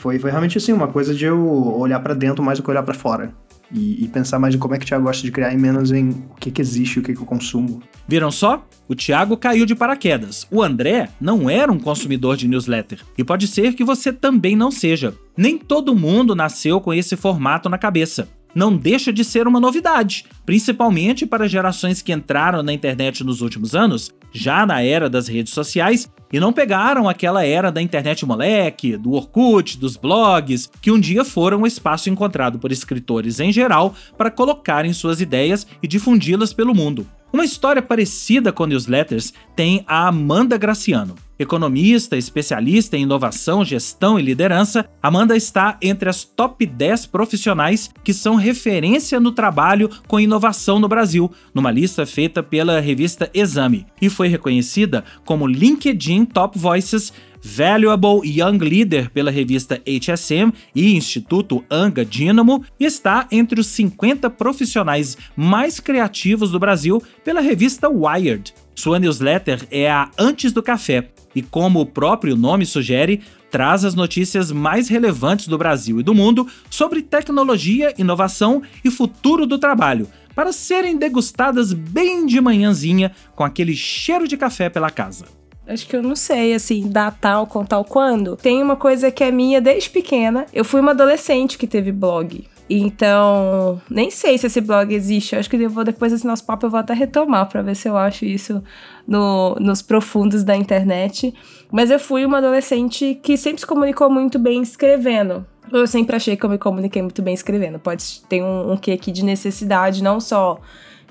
[0.00, 1.38] foi, foi realmente assim, uma coisa de eu
[1.78, 3.32] olhar para dentro mais do que olhar para fora.
[3.72, 5.92] E, e, pensar mais em como é que o Thiago gosta de criar e menos
[5.92, 7.80] em o que, que existe, o que, que eu consumo.
[8.08, 8.66] Viram só?
[8.88, 10.44] O Thiago caiu de paraquedas.
[10.50, 13.04] O André não era um consumidor de newsletter.
[13.16, 15.14] E pode ser que você também não seja.
[15.36, 20.24] Nem todo mundo nasceu com esse formato na cabeça não deixa de ser uma novidade,
[20.44, 25.52] principalmente para gerações que entraram na internet nos últimos anos, já na era das redes
[25.52, 31.00] sociais, e não pegaram aquela era da internet moleque, do Orkut, dos blogs, que um
[31.00, 36.52] dia foram o espaço encontrado por escritores em geral para colocarem suas ideias e difundi-las
[36.52, 37.06] pelo mundo.
[37.32, 41.14] Uma história parecida com newsletters tem a Amanda Graciano.
[41.38, 48.12] Economista, especialista em inovação, gestão e liderança, Amanda está entre as top 10 profissionais que
[48.12, 54.10] são referência no trabalho com inovação no Brasil, numa lista feita pela revista Exame, e
[54.10, 62.04] foi reconhecida como LinkedIn Top Voices Valuable Young Leader pela revista HSM e Instituto Anga
[62.04, 68.54] Dynamo, está entre os 50 profissionais mais criativos do Brasil pela revista Wired.
[68.74, 73.94] Sua newsletter é a Antes do Café e, como o próprio nome sugere, traz as
[73.94, 80.08] notícias mais relevantes do Brasil e do mundo sobre tecnologia, inovação e futuro do trabalho,
[80.34, 85.39] para serem degustadas bem de manhãzinha com aquele cheiro de café pela casa.
[85.70, 88.36] Acho que eu não sei, assim, datar ou contar o quando.
[88.36, 90.44] Tem uma coisa que é minha desde pequena.
[90.52, 92.44] Eu fui uma adolescente que teve blog.
[92.68, 95.36] Então, nem sei se esse blog existe.
[95.36, 97.88] acho que eu vou, depois desse nosso papo, eu vou até retomar para ver se
[97.88, 98.62] eu acho isso
[99.06, 101.32] no, nos profundos da internet.
[101.70, 105.46] Mas eu fui uma adolescente que sempre se comunicou muito bem escrevendo.
[105.72, 107.78] Eu sempre achei que eu me comuniquei muito bem escrevendo.
[107.78, 110.60] Pode ter um, um quê aqui de necessidade, não só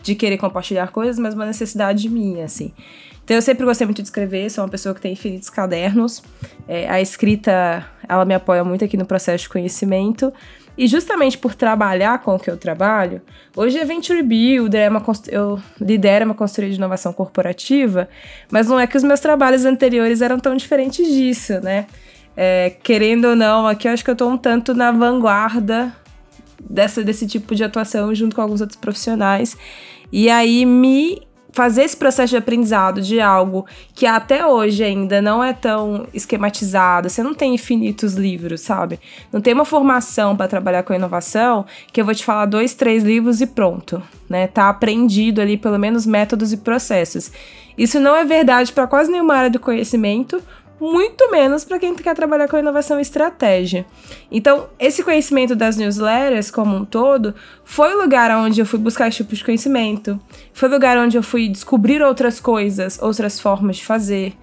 [0.01, 2.73] de querer compartilhar coisas, mas uma necessidade minha, assim.
[3.29, 6.23] Então eu sempre gostei muito de escrever, sou uma pessoa que tem infinitos cadernos.
[6.67, 10.33] É, a escrita, ela me apoia muito aqui no processo de conhecimento.
[10.75, 13.21] E justamente por trabalhar com o que eu trabalho,
[13.55, 18.09] hoje é Venture Builder, é uma, eu lidero uma consultoria de inovação corporativa,
[18.49, 21.85] mas não é que os meus trabalhos anteriores eram tão diferentes disso, né?
[22.35, 25.95] É, querendo ou não, aqui eu acho que eu estou um tanto na vanguarda
[26.67, 29.55] dessa, desse tipo de atuação junto com alguns outros profissionais.
[30.11, 35.43] E aí me fazer esse processo de aprendizado de algo que até hoje ainda não
[35.43, 38.99] é tão esquematizado, você não tem infinitos livros, sabe?
[39.31, 43.03] Não tem uma formação para trabalhar com inovação que eu vou te falar dois, três
[43.03, 44.47] livros e pronto, né?
[44.47, 47.31] Tá aprendido ali pelo menos métodos e processos.
[47.77, 50.41] Isso não é verdade para quase nenhuma área do conhecimento,
[50.79, 53.85] muito menos para quem quer trabalhar com inovação e estratégia.
[54.31, 59.07] Então, esse conhecimento das newsletters como um todo foi o lugar onde eu fui buscar
[59.07, 60.19] esse tipo de conhecimento,
[60.53, 64.33] foi o lugar onde eu fui descobrir outras coisas, outras formas de fazer.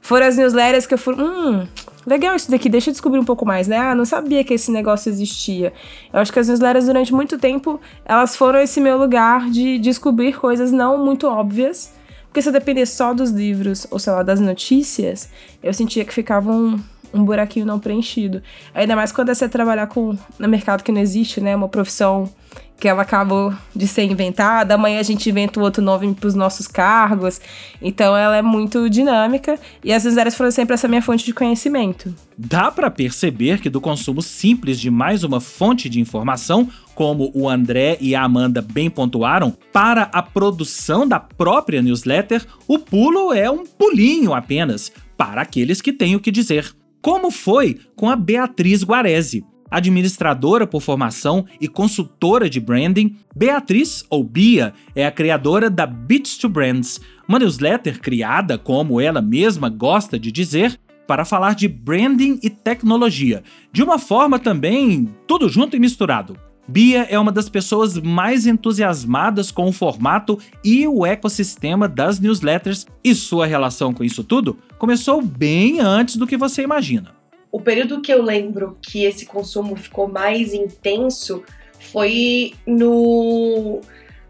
[0.00, 1.66] Foram as newsletters que eu fui, hum,
[2.06, 3.78] legal isso daqui, deixa eu descobrir um pouco mais, né?
[3.78, 5.72] Ah, não sabia que esse negócio existia.
[6.12, 10.38] Eu acho que as newsletters durante muito tempo, elas foram esse meu lugar de descobrir
[10.38, 11.92] coisas não muito óbvias,
[12.28, 15.28] porque se eu dependesse só dos livros, ou sei lá, das notícias,
[15.62, 16.78] eu sentia que ficava um,
[17.12, 18.42] um buraquinho não preenchido.
[18.74, 21.56] Ainda mais quando é você trabalhar com no mercado que não existe, né?
[21.56, 22.30] Uma profissão
[22.78, 26.68] que ela acabou de ser inventada, amanhã a gente inventa outro nome para os nossos
[26.68, 27.40] cargos.
[27.82, 32.14] Então ela é muito dinâmica e as áreas foram sempre essa minha fonte de conhecimento.
[32.36, 37.48] Dá para perceber que do consumo simples de mais uma fonte de informação, como o
[37.48, 43.50] André e a Amanda bem pontuaram, para a produção da própria newsletter, o pulo é
[43.50, 46.72] um pulinho apenas para aqueles que têm o que dizer.
[47.02, 49.44] Como foi com a Beatriz Guarese?
[49.70, 56.38] Administradora por formação e consultora de branding, Beatriz, ou Bia, é a criadora da Beats
[56.38, 62.38] to Brands, uma newsletter criada, como ela mesma gosta de dizer, para falar de branding
[62.42, 66.36] e tecnologia, de uma forma também tudo junto e misturado.
[66.70, 72.86] Bia é uma das pessoas mais entusiasmadas com o formato e o ecossistema das newsletters,
[73.02, 77.17] e sua relação com isso tudo começou bem antes do que você imagina.
[77.50, 81.42] O período que eu lembro que esse consumo ficou mais intenso
[81.80, 83.80] foi no,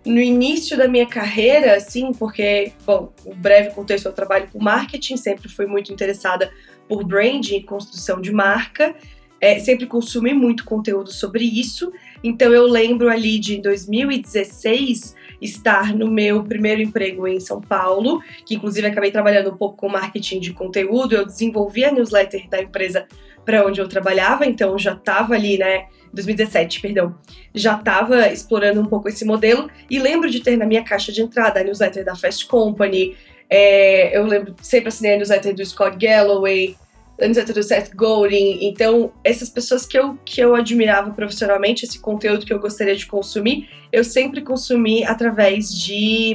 [0.04, 5.16] no início da minha carreira, assim, porque, bom, o breve contexto eu trabalho com marketing,
[5.16, 6.50] sempre fui muito interessada
[6.88, 8.94] por branding e construção de marca,
[9.40, 11.92] é, sempre consumi muito conteúdo sobre isso.
[12.22, 18.55] Então eu lembro ali de 2016 estar no meu primeiro emprego em São Paulo, que
[18.55, 21.14] inclusive acabei trabalhando um pouco com marketing de conteúdo.
[21.14, 23.07] Eu desenvolvi a newsletter da empresa
[23.44, 25.87] para onde eu trabalhava, então já estava ali, né?
[26.12, 27.14] 2017, perdão,
[27.55, 31.22] já estava explorando um pouco esse modelo e lembro de ter na minha caixa de
[31.22, 33.16] entrada a newsletter da Fast Company.
[33.48, 36.77] É, eu lembro sempre assinei a newsletter do Scott Galloway,
[37.26, 38.59] newsletter do Seth Godin.
[38.62, 43.07] Então, essas pessoas que eu, que eu admirava profissionalmente, esse conteúdo que eu gostaria de
[43.07, 46.35] consumir, eu sempre consumi através de,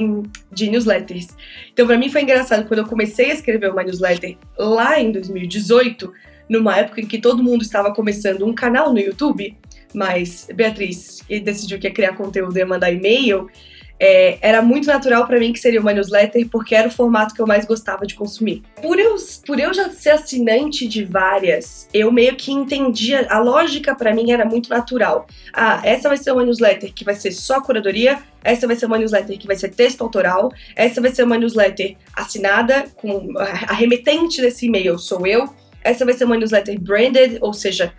[0.52, 1.28] de newsletters.
[1.72, 6.12] Então, para mim foi engraçado quando eu comecei a escrever uma newsletter lá em 2018,
[6.48, 9.56] numa época em que todo mundo estava começando um canal no YouTube,
[9.94, 13.48] mas Beatriz decidiu que ia criar conteúdo e mandar e-mail
[13.98, 17.40] é, era muito natural para mim que seria uma newsletter, porque era o formato que
[17.40, 18.62] eu mais gostava de consumir.
[18.80, 19.14] Por eu,
[19.46, 24.32] por eu já ser assinante de várias, eu meio que entendia, a lógica para mim
[24.32, 25.26] era muito natural.
[25.52, 28.98] Ah, essa vai ser uma newsletter que vai ser só curadoria, essa vai ser uma
[28.98, 34.40] newsletter que vai ser texto autoral, essa vai ser uma newsletter assinada, com a remetente
[34.40, 35.48] desse e-mail sou eu,
[35.82, 37.92] essa vai ser uma newsletter branded, ou seja,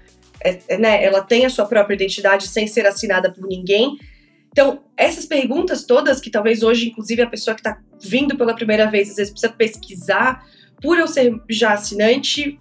[0.43, 3.97] é, é, né, ela tem a sua própria identidade sem ser assinada por ninguém.
[4.56, 8.89] Então, essas perguntas todas, que talvez hoje, inclusive, a pessoa que está vindo pela primeira
[8.89, 10.46] vez, às vezes precisa pesquisar,
[10.82, 12.58] por eu ser já assinante,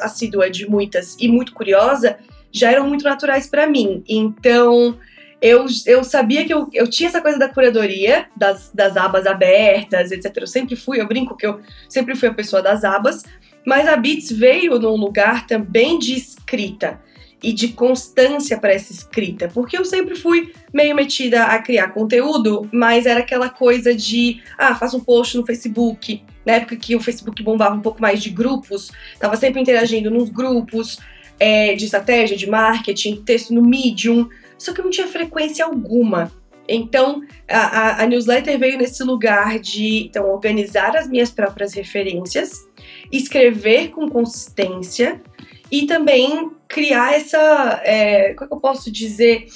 [0.00, 2.16] assídua de muitas e muito curiosa,
[2.50, 4.02] já eram muito naturais para mim.
[4.08, 4.98] Então,
[5.38, 10.12] eu, eu sabia que eu, eu tinha essa coisa da curadoria, das, das abas abertas,
[10.12, 10.34] etc.
[10.38, 13.24] Eu sempre fui, eu brinco que eu sempre fui a pessoa das abas,
[13.62, 16.98] mas a Beats veio num lugar também de escrita
[17.46, 22.68] e de constância para essa escrita, porque eu sempre fui meio metida a criar conteúdo,
[22.72, 27.00] mas era aquela coisa de, ah, faço um post no Facebook, na época que o
[27.00, 30.98] Facebook bombava um pouco mais de grupos, tava sempre interagindo nos grupos
[31.38, 34.28] é, de estratégia, de marketing, texto no Medium,
[34.58, 36.32] só que eu não tinha frequência alguma.
[36.68, 42.66] Então, a, a, a, newsletter veio nesse lugar de então, organizar as minhas próprias referências,
[43.12, 45.20] escrever com consistência,
[45.70, 49.46] e também criar essa, é, como é que eu posso dizer,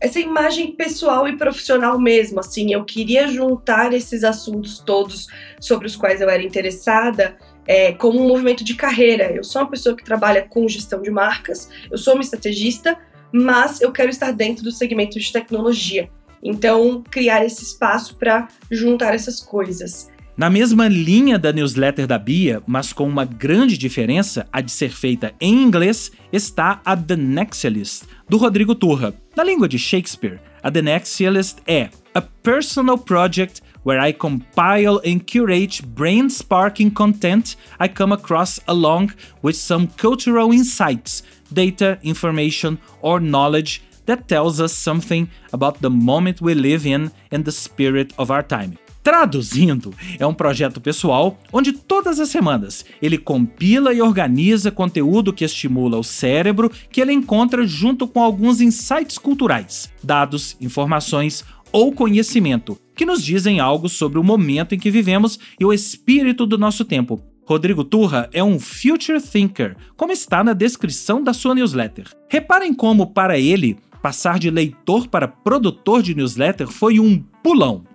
[0.00, 5.26] essa imagem pessoal e profissional mesmo, assim, eu queria juntar esses assuntos todos
[5.60, 9.30] sobre os quais eu era interessada é, como um movimento de carreira.
[9.32, 12.98] Eu sou uma pessoa que trabalha com gestão de marcas, eu sou uma estrategista,
[13.32, 16.08] mas eu quero estar dentro do segmento de tecnologia.
[16.42, 20.10] Então, criar esse espaço para juntar essas coisas.
[20.38, 24.90] Na mesma linha da newsletter da Bia, mas com uma grande diferença, a de ser
[24.90, 29.12] feita em inglês, está a The Nexialist, do Rodrigo Turra.
[29.34, 35.18] Na língua de Shakespeare, a The Nexialist é a personal project where I compile and
[35.26, 43.82] curate brain-sparking content I come across along with some cultural insights, data, information, or knowledge
[44.06, 48.44] that tells us something about the moment we live in and the spirit of our
[48.44, 48.78] time.
[49.08, 55.46] Traduzindo, é um projeto pessoal onde todas as semanas ele compila e organiza conteúdo que
[55.46, 61.42] estimula o cérebro que ele encontra junto com alguns insights culturais, dados, informações
[61.72, 66.44] ou conhecimento que nos dizem algo sobre o momento em que vivemos e o espírito
[66.44, 67.18] do nosso tempo.
[67.46, 72.08] Rodrigo Turra é um future thinker, como está na descrição da sua newsletter.
[72.28, 77.87] Reparem como, para ele, passar de leitor para produtor de newsletter foi um pulão.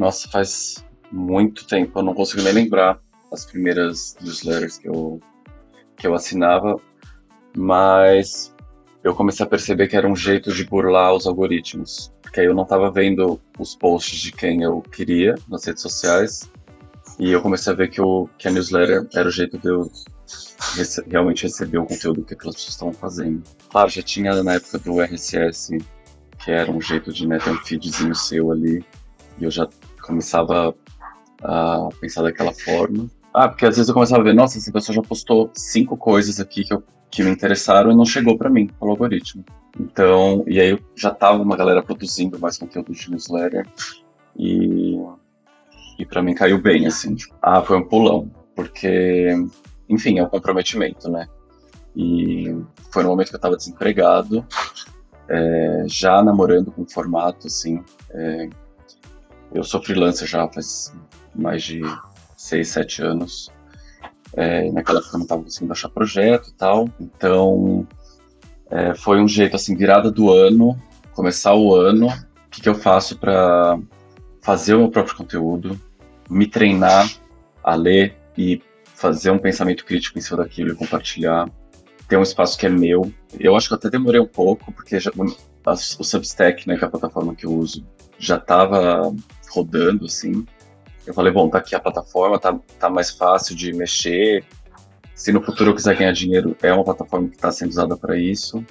[0.00, 0.82] Nossa, faz
[1.12, 2.98] muito tempo, eu não consigo nem lembrar
[3.30, 5.20] as primeiras newsletters que eu,
[5.94, 6.80] que eu assinava,
[7.54, 8.50] mas
[9.04, 12.54] eu comecei a perceber que era um jeito de burlar os algoritmos, porque aí eu
[12.54, 16.50] não estava vendo os posts de quem eu queria nas redes sociais,
[17.18, 19.92] e eu comecei a ver que, o, que a newsletter era o jeito de eu
[20.76, 23.42] rece realmente receber o conteúdo que aquelas pessoas estavam fazendo.
[23.68, 25.76] Claro, já tinha na época do RSS,
[26.42, 28.82] que era um jeito de né, ter um feedzinho seu ali,
[29.38, 29.68] e eu já
[30.00, 30.74] começava
[31.42, 33.08] a pensar daquela forma.
[33.32, 36.40] Ah, porque às vezes eu começava a ver, nossa, essa pessoa já postou cinco coisas
[36.40, 39.44] aqui que, eu, que me interessaram e não chegou para mim, pelo algoritmo.
[39.78, 43.66] Então, e aí já tava uma galera produzindo mais conteúdo de newsletter
[44.36, 44.98] e,
[45.98, 47.16] e para mim caiu bem, assim.
[47.40, 49.32] Ah, foi um pulão, porque
[49.90, 51.28] enfim, é um comprometimento, né?
[51.96, 52.56] E
[52.92, 54.46] foi no momento que eu estava desempregado,
[55.28, 57.82] é, já namorando com formato, assim.
[58.10, 58.48] É,
[59.52, 60.92] eu sou freelancer já faz
[61.34, 61.80] mais de
[62.36, 63.50] seis, sete anos.
[64.34, 66.88] É, naquela época eu não estava conseguindo achar projeto e tal.
[67.00, 67.86] Então,
[68.70, 70.80] é, foi um jeito, assim, virada do ano,
[71.12, 73.78] começar o ano, o que, que eu faço para
[74.42, 75.78] fazer o meu próprio conteúdo,
[76.28, 77.10] me treinar
[77.62, 78.62] a ler e
[78.94, 81.48] fazer um pensamento crítico em cima daquilo e compartilhar.
[82.08, 83.12] Ter um espaço que é meu.
[83.38, 85.10] Eu acho que eu até demorei um pouco, porque já,
[85.64, 87.86] a, o Substack, né, que é a plataforma que eu uso,
[88.18, 89.14] já estava
[89.52, 90.44] rodando, assim.
[91.06, 94.44] Eu falei, bom, tá aqui a plataforma, tá, tá mais fácil de mexer.
[95.14, 98.18] Se no futuro eu quiser ganhar dinheiro, é uma plataforma que está sendo usada para
[98.18, 98.64] isso.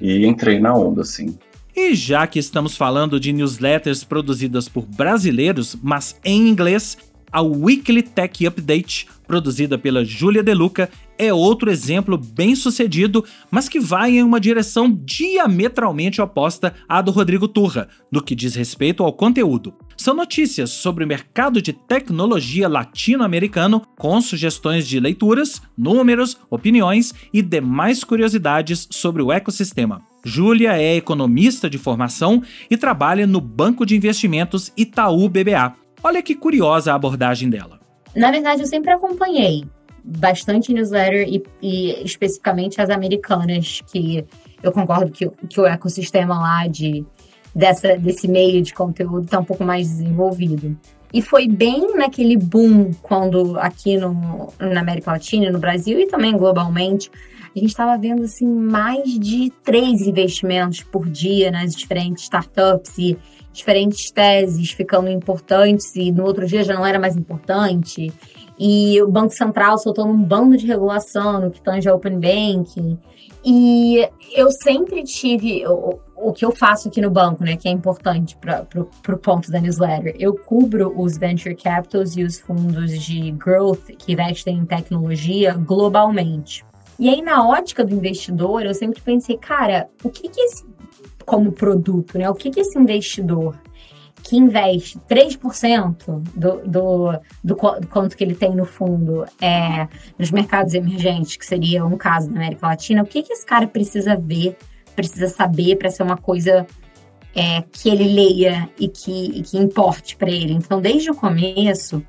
[0.00, 1.38] E entrei na onda, assim.
[1.74, 6.96] E já que estamos falando de newsletters produzidas por brasileiros, mas em inglês,
[7.30, 10.88] a Weekly Tech Update, produzida pela Julia Deluca,
[11.18, 17.10] é outro exemplo bem sucedido, mas que vai em uma direção diametralmente oposta à do
[17.10, 19.74] Rodrigo Turra, no que diz respeito ao conteúdo.
[19.96, 27.40] São notícias sobre o mercado de tecnologia latino-americano, com sugestões de leituras, números, opiniões e
[27.40, 30.02] demais curiosidades sobre o ecossistema.
[30.24, 35.74] Júlia é economista de formação e trabalha no Banco de Investimentos Itaú BBA.
[36.02, 37.80] Olha que curiosa a abordagem dela.
[38.14, 39.64] Na verdade, eu sempre acompanhei
[40.06, 44.24] bastante newsletter e, e especificamente as americanas, que
[44.62, 47.04] eu concordo que, que o ecossistema lá de,
[47.52, 50.78] dessa, desse meio de conteúdo está um pouco mais desenvolvido.
[51.12, 56.36] E foi bem naquele boom quando aqui no, na América Latina, no Brasil e também
[56.36, 57.10] globalmente,
[57.54, 63.16] a gente estava vendo assim mais de três investimentos por dia nas diferentes startups e
[63.50, 68.12] diferentes teses ficando importantes e no outro dia já não era mais importante.
[68.58, 72.98] E o Banco Central soltando um bando de regulação no que tange ao Open Banking.
[73.44, 77.70] E eu sempre tive o, o que eu faço aqui no banco, né, que é
[77.70, 80.16] importante para o ponto da newsletter.
[80.18, 86.64] Eu cubro os venture capitals e os fundos de growth que investem em tecnologia globalmente.
[86.98, 90.64] E aí, na ótica do investidor, eu sempre pensei, cara, o que, que esse
[91.26, 92.30] como produto, né?
[92.30, 93.54] O que, que esse investidor
[94.26, 99.86] que investe 3% do, do, do, quanto que ele tem no fundo é,
[100.18, 103.68] nos mercados emergentes, que seria um caso da América Latina, o que, que esse cara
[103.68, 104.56] precisa ver,
[104.96, 106.66] precisa saber para ser uma coisa
[107.36, 110.54] é, que ele leia e que, e que importe para ele?
[110.54, 112.04] Então, desde o começo,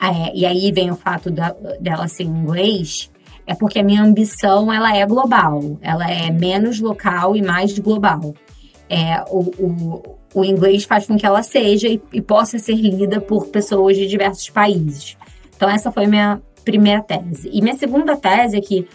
[0.00, 3.10] é, e aí vem o fato da, dela ser em inglês,
[3.46, 8.34] é porque a minha ambição ela é global, ela é menos local e mais global.
[8.88, 13.20] É, o, o, o inglês faz com que ela seja e, e possa ser lida
[13.20, 15.16] por pessoas de diversos países.
[15.56, 17.48] Então, essa foi minha primeira tese.
[17.52, 18.86] E minha segunda tese é que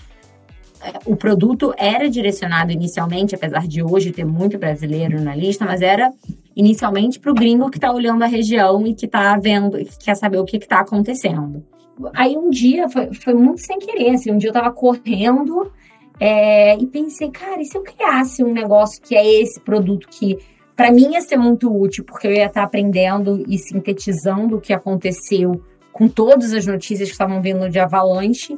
[0.82, 5.82] é, o produto era direcionado inicialmente, apesar de hoje ter muito brasileiro na lista, mas
[5.82, 6.12] era
[6.56, 10.16] inicialmente para o gringo que está olhando a região e que está vendo, que quer
[10.16, 11.64] saber o que está acontecendo.
[12.14, 15.72] Aí um dia, foi, foi muito sem querer, assim, um dia eu tava correndo
[16.20, 20.38] é, e pensei, cara, e se eu criasse um negócio que é esse produto que
[20.76, 24.74] para mim ia ser muito útil, porque eu ia estar aprendendo e sintetizando o que
[24.74, 25.62] aconteceu
[25.92, 28.58] com todas as notícias que estavam vindo de Avalanche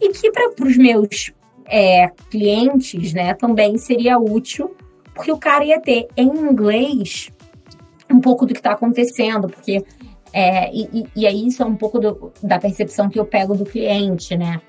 [0.00, 1.32] e que para os meus
[1.66, 4.74] é, clientes, né, também seria útil,
[5.14, 7.30] porque o cara ia ter em inglês
[8.10, 9.84] um pouco do que está acontecendo, porque
[10.32, 13.64] é, e, e, aí isso é um pouco do, da percepção que eu pego do
[13.64, 14.60] cliente, né?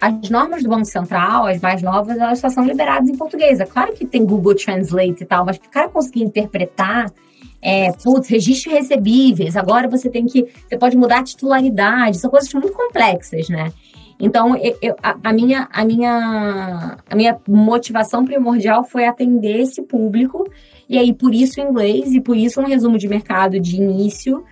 [0.00, 3.60] As normas do Banco Central, as mais novas, elas só são liberadas em português.
[3.60, 7.12] É claro que tem Google Translate e tal, mas para o cara conseguir interpretar,
[7.60, 12.52] é, putz, registro recebíveis, agora você tem que, você pode mudar a titularidade, são coisas
[12.52, 13.72] muito complexas, né?
[14.18, 20.48] Então, eu, a, a, minha, a, minha, a minha motivação primordial foi atender esse público,
[20.88, 24.44] e aí por isso o inglês, e por isso um resumo de mercado de início,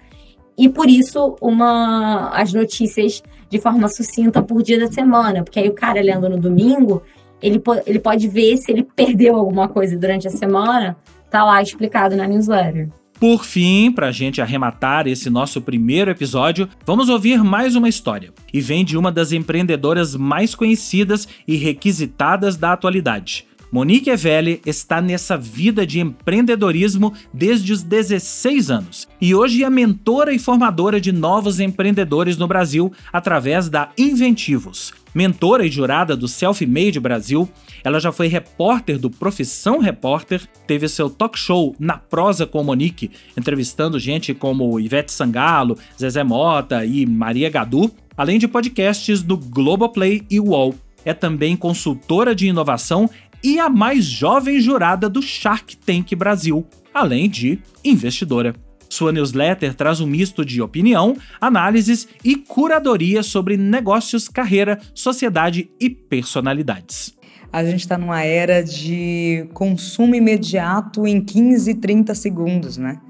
[0.60, 5.70] e por isso uma as notícias de forma sucinta por dia da semana, porque aí
[5.70, 7.02] o cara lendo no domingo,
[7.40, 10.98] ele, ele pode ver se ele perdeu alguma coisa durante a semana,
[11.30, 12.90] tá lá explicado na newsletter.
[13.18, 18.30] Por fim, para a gente arrematar esse nosso primeiro episódio, vamos ouvir mais uma história.
[18.52, 23.46] E vem de uma das empreendedoras mais conhecidas e requisitadas da atualidade.
[23.72, 30.32] Monique Evelli está nessa vida de empreendedorismo desde os 16 anos e hoje é mentora
[30.32, 34.92] e formadora de novos empreendedores no Brasil através da Inventivos.
[35.14, 37.48] Mentora e jurada do Self Made Brasil,
[37.84, 43.10] ela já foi repórter do Profissão Repórter, teve seu talk show na prosa com Monique,
[43.36, 50.22] entrevistando gente como Ivete Sangalo, Zezé Mota e Maria Gadu, além de podcasts do Globoplay
[50.28, 50.74] e UOL.
[51.04, 53.08] É também consultora de inovação
[53.42, 58.54] e a mais jovem jurada do Shark Tank Brasil, além de investidora.
[58.88, 65.88] Sua newsletter traz um misto de opinião, análises e curadoria sobre negócios, carreira, sociedade e
[65.88, 67.14] personalidades.
[67.52, 73.00] A gente está numa era de consumo imediato em 15, 30 segundos, né?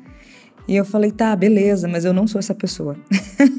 [0.69, 2.97] E eu falei, tá, beleza, mas eu não sou essa pessoa.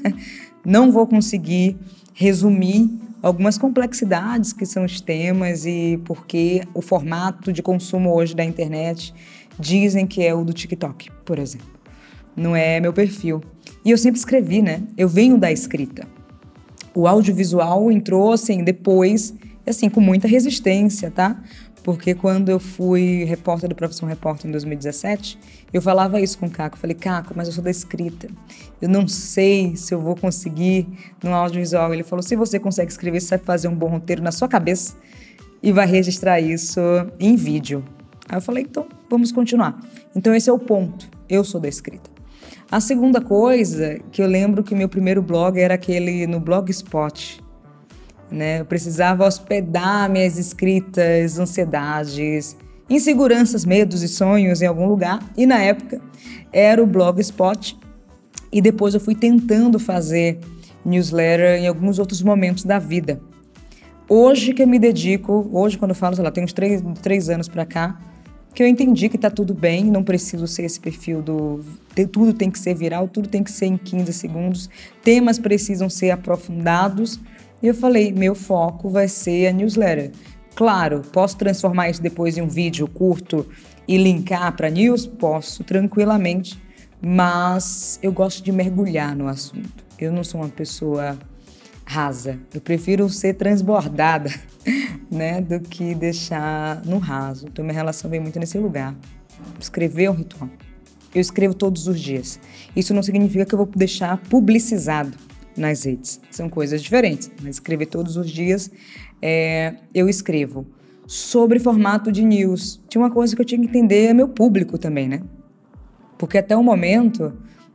[0.65, 1.75] não vou conseguir
[2.13, 2.89] resumir
[3.21, 9.13] algumas complexidades que são os temas e porque o formato de consumo hoje da internet
[9.59, 11.81] dizem que é o do TikTok, por exemplo
[12.35, 13.41] não é meu perfil.
[13.83, 14.83] E eu sempre escrevi, né?
[14.97, 16.07] Eu venho da escrita.
[16.93, 19.33] O audiovisual entrou assim depois,
[19.69, 21.41] assim, com muita resistência, tá?
[21.83, 25.39] Porque quando eu fui repórter do Profissão Repórter em 2017,
[25.73, 26.75] eu falava isso com o Caco.
[26.75, 28.27] Eu falei, Caco, mas eu sou da escrita.
[28.81, 30.87] Eu não sei se eu vou conseguir
[31.23, 31.93] no audiovisual.
[31.93, 34.95] Ele falou, se você consegue escrever, você vai fazer um bom roteiro na sua cabeça
[35.61, 36.79] e vai registrar isso
[37.19, 37.83] em vídeo.
[38.29, 39.79] Aí eu falei, então, vamos continuar.
[40.15, 41.09] Então esse é o ponto.
[41.27, 42.09] Eu sou da escrita.
[42.69, 47.41] A segunda coisa que eu lembro que meu primeiro blog era aquele no Blogspot.
[48.31, 48.61] Né?
[48.61, 52.55] Eu precisava hospedar minhas escritas, ansiedades,
[52.89, 55.19] inseguranças, medos e sonhos em algum lugar.
[55.37, 56.01] E na época
[56.51, 57.77] era o Blogspot.
[58.51, 60.39] E depois eu fui tentando fazer
[60.83, 63.21] newsletter em alguns outros momentos da vida.
[64.09, 67.29] Hoje que eu me dedico, hoje quando eu falo, sei lá, tem uns três, três
[67.29, 67.97] anos para cá,
[68.53, 71.63] que eu entendi que tá tudo bem, não preciso ser esse perfil do
[72.11, 74.69] tudo tem que ser viral, tudo tem que ser em 15 segundos,
[75.01, 77.19] temas precisam ser aprofundados.
[77.61, 80.11] E eu falei, meu foco vai ser a newsletter.
[80.55, 83.45] Claro, posso transformar isso depois em um vídeo curto
[83.87, 85.05] e linkar para news?
[85.05, 86.61] Posso, tranquilamente,
[87.01, 89.85] mas eu gosto de mergulhar no assunto.
[89.97, 91.17] Eu não sou uma pessoa
[91.85, 92.39] rasa.
[92.53, 94.31] Eu prefiro ser transbordada,
[95.09, 97.45] né, do que deixar no raso.
[97.47, 98.95] Então minha relação vem muito nesse lugar.
[99.59, 100.49] Escrever é um ritual.
[101.13, 102.39] Eu escrevo todos os dias.
[102.75, 105.15] Isso não significa que eu vou deixar publicizado
[105.57, 106.19] nas redes.
[106.29, 107.31] São coisas diferentes.
[107.41, 108.71] Mas escrever todos os dias,
[109.21, 110.65] é, eu escrevo
[111.05, 112.81] sobre formato de news.
[112.87, 115.21] Tinha uma coisa que eu tinha que entender é meu público também, né?
[116.17, 117.33] Porque até o momento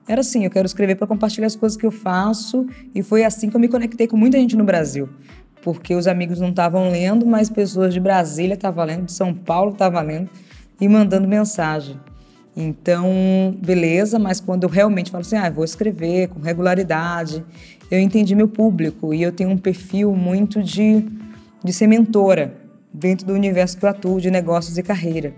[0.08, 3.50] era assim, eu quero escrever para compartilhar as coisas que eu faço e foi assim
[3.50, 5.08] que eu me conectei com muita gente no Brasil.
[5.62, 9.72] Porque os amigos não estavam lendo, mas pessoas de Brasília estavam lendo, de São Paulo
[9.72, 10.30] estavam lendo
[10.80, 11.98] e mandando mensagem.
[12.56, 17.44] Então, beleza, mas quando eu realmente falo assim, ah, vou escrever com regularidade,
[17.90, 21.04] eu entendi meu público e eu tenho um perfil muito de,
[21.62, 22.56] de ser mentora
[22.90, 25.34] dentro do universo que eu atuo de negócios e carreira.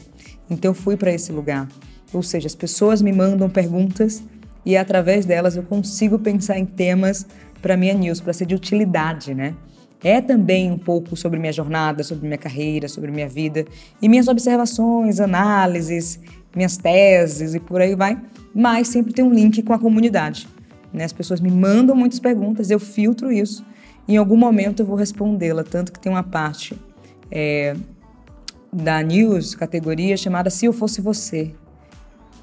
[0.48, 1.68] Então, eu fui para esse lugar.
[2.12, 4.22] Ou seja, as pessoas me mandam perguntas
[4.64, 7.26] e através delas eu consigo pensar em temas
[7.60, 9.54] para minha news, para ser de utilidade, né?
[10.02, 13.66] É também um pouco sobre minha jornada, sobre minha carreira, sobre minha vida
[14.00, 16.20] e minhas observações, análises,
[16.54, 18.20] minhas teses e por aí vai,
[18.54, 20.48] mas sempre tem um link com a comunidade.
[20.92, 21.04] Né?
[21.04, 23.64] As pessoas me mandam muitas perguntas, eu filtro isso
[24.08, 26.74] em algum momento eu vou respondê-la, tanto que tem uma parte
[27.30, 27.76] é,
[28.72, 31.54] da news, categoria chamada Se Eu Fosse Você,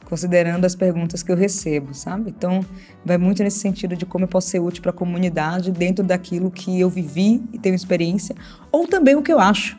[0.05, 2.29] considerando as perguntas que eu recebo, sabe?
[2.29, 2.63] Então,
[3.03, 6.51] vai muito nesse sentido de como eu posso ser útil para a comunidade dentro daquilo
[6.51, 8.35] que eu vivi e tenho experiência,
[8.71, 9.75] ou também o que eu acho.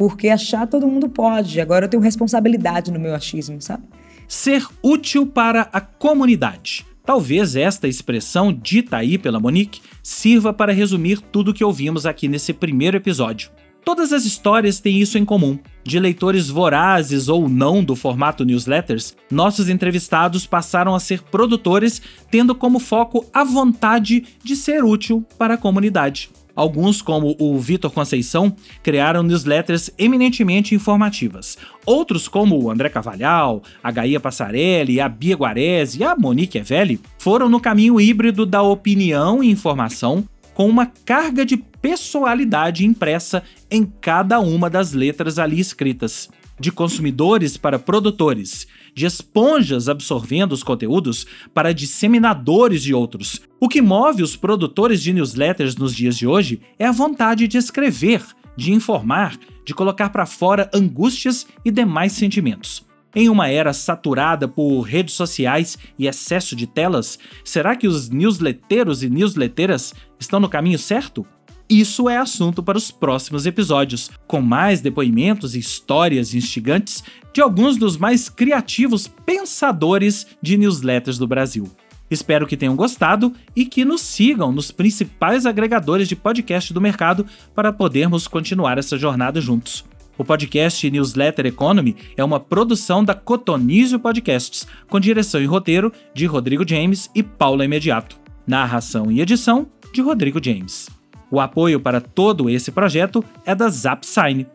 [0.00, 3.82] Porque achar todo mundo pode, agora eu tenho responsabilidade no meu achismo, sabe?
[4.26, 6.86] Ser útil para a comunidade.
[7.04, 12.54] Talvez esta expressão dita aí pela Monique sirva para resumir tudo que ouvimos aqui nesse
[12.54, 13.50] primeiro episódio.
[13.84, 15.58] Todas as histórias têm isso em comum.
[15.84, 22.54] De leitores vorazes ou não do formato newsletters, nossos entrevistados passaram a ser produtores, tendo
[22.54, 26.30] como foco a vontade de ser útil para a comunidade.
[26.54, 31.56] Alguns, como o Vitor Conceição, criaram newsletters eminentemente informativas.
[31.86, 37.00] Outros, como o André Cavalhal, a Gaia Passarelli, a Bia Guarese e a Monique Evelli,
[37.18, 40.24] foram no caminho híbrido da opinião e informação,
[40.54, 46.28] com uma carga de pessoalidade impressa em cada uma das letras ali escritas.
[46.60, 53.40] De consumidores para produtores, de esponjas absorvendo os conteúdos para disseminadores de outros.
[53.58, 57.56] O que move os produtores de newsletters nos dias de hoje é a vontade de
[57.56, 58.22] escrever,
[58.54, 62.86] de informar, de colocar para fora angústias e demais sentimentos.
[63.14, 69.02] Em uma era saturada por redes sociais e excesso de telas, será que os newsletteiros
[69.02, 71.26] e newsletteiras estão no caminho certo?
[71.70, 77.76] Isso é assunto para os próximos episódios, com mais depoimentos e histórias instigantes de alguns
[77.76, 81.70] dos mais criativos pensadores de newsletters do Brasil.
[82.10, 87.24] Espero que tenham gostado e que nos sigam nos principais agregadores de podcast do mercado
[87.54, 89.84] para podermos continuar essa jornada juntos.
[90.18, 96.26] O podcast Newsletter Economy é uma produção da Cotonizio Podcasts, com direção e roteiro de
[96.26, 98.18] Rodrigo James e Paula Imediato.
[98.44, 100.99] Narração e edição de Rodrigo James.
[101.30, 104.46] O apoio para todo esse projeto é da ZapSign.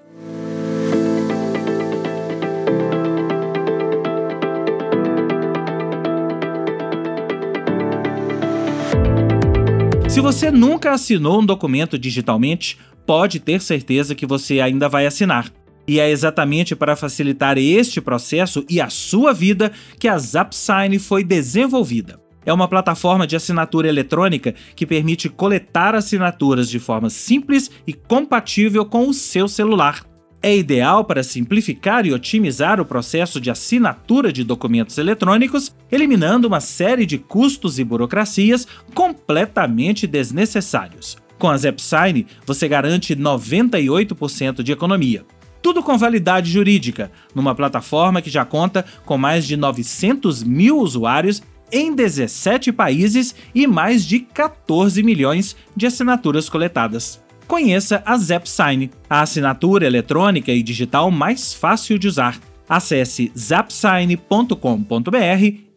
[10.09, 15.51] Se você nunca assinou um documento digitalmente, pode ter certeza que você ainda vai assinar.
[15.87, 21.23] E é exatamente para facilitar este processo e a sua vida que a ZapSign foi
[21.23, 22.24] desenvolvida.
[22.45, 28.85] É uma plataforma de assinatura eletrônica que permite coletar assinaturas de forma simples e compatível
[28.85, 30.05] com o seu celular.
[30.41, 36.59] É ideal para simplificar e otimizar o processo de assinatura de documentos eletrônicos, eliminando uma
[36.59, 41.17] série de custos e burocracias completamente desnecessários.
[41.39, 45.25] Com a ZapSign, você garante 98% de economia.
[45.63, 51.41] Tudo com validade jurídica, numa plataforma que já conta com mais de 900 mil usuários
[51.71, 57.23] em 17 países e mais de 14 milhões de assinaturas coletadas.
[57.47, 62.39] Conheça a ZapSign, a assinatura eletrônica e digital mais fácil de usar.
[62.67, 64.55] Acesse zapsign.com.br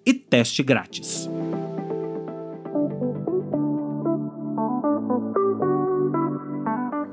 [0.07, 1.29] e teste grátis.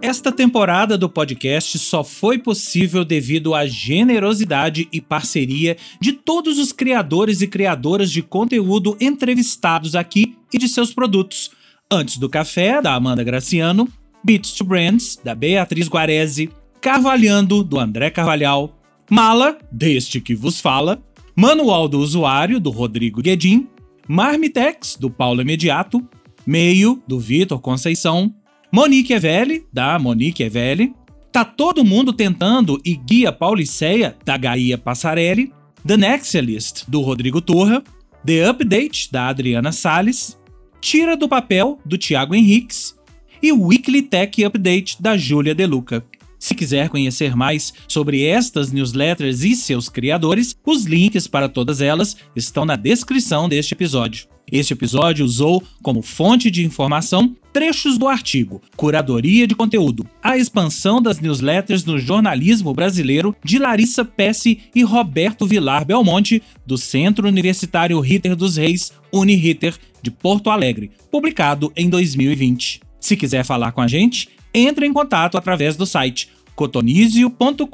[0.07, 6.71] Esta temporada do podcast só foi possível devido à generosidade e parceria de todos os
[6.71, 11.49] criadores e criadoras de conteúdo entrevistados aqui e de seus produtos.
[11.91, 13.89] Antes do Café, da Amanda Graciano,
[14.23, 18.77] Beats to Brands, da Beatriz Guarese, Carvalhando, do André Carvalhal,
[19.09, 21.03] Mala, deste que vos fala,
[21.35, 23.67] Manual do Usuário, do Rodrigo Guedin,
[24.07, 26.07] Marmitex, do Paulo Imediato,
[26.45, 28.31] Meio, do Vitor Conceição,
[28.75, 30.93] Monique Evelli, da Monique Evelli,
[31.31, 35.53] Tá Todo Mundo Tentando e Guia Pauliceia, da Gaia Passarelli,
[35.87, 37.81] The Nexalist, do Rodrigo Turra,
[38.25, 40.37] The Update, da Adriana Salles,
[40.81, 42.93] Tira do Papel, do Tiago Henriques.
[43.41, 46.05] E Weekly Tech Update, da Júlia Deluca.
[46.37, 52.17] Se quiser conhecer mais sobre estas newsletters e seus criadores, os links para todas elas
[52.35, 54.34] estão na descrição deste episódio.
[54.55, 61.01] Este episódio usou como fonte de informação trechos do artigo Curadoria de Conteúdo: A expansão
[61.01, 67.99] das newsletters no jornalismo brasileiro de Larissa Pesce e Roberto Vilar Belmonte, do Centro Universitário
[67.99, 72.79] Ritter dos Reis, Uniriter, de Porto Alegre, publicado em 2020.
[72.97, 77.65] Se quiser falar com a gente, entre em contato através do site cotonizio.com.br.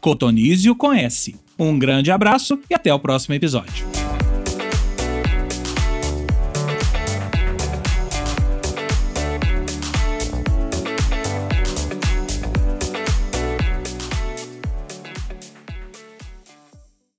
[0.00, 1.34] Cotonizio com S.
[1.58, 3.84] Um grande abraço e até o próximo episódio.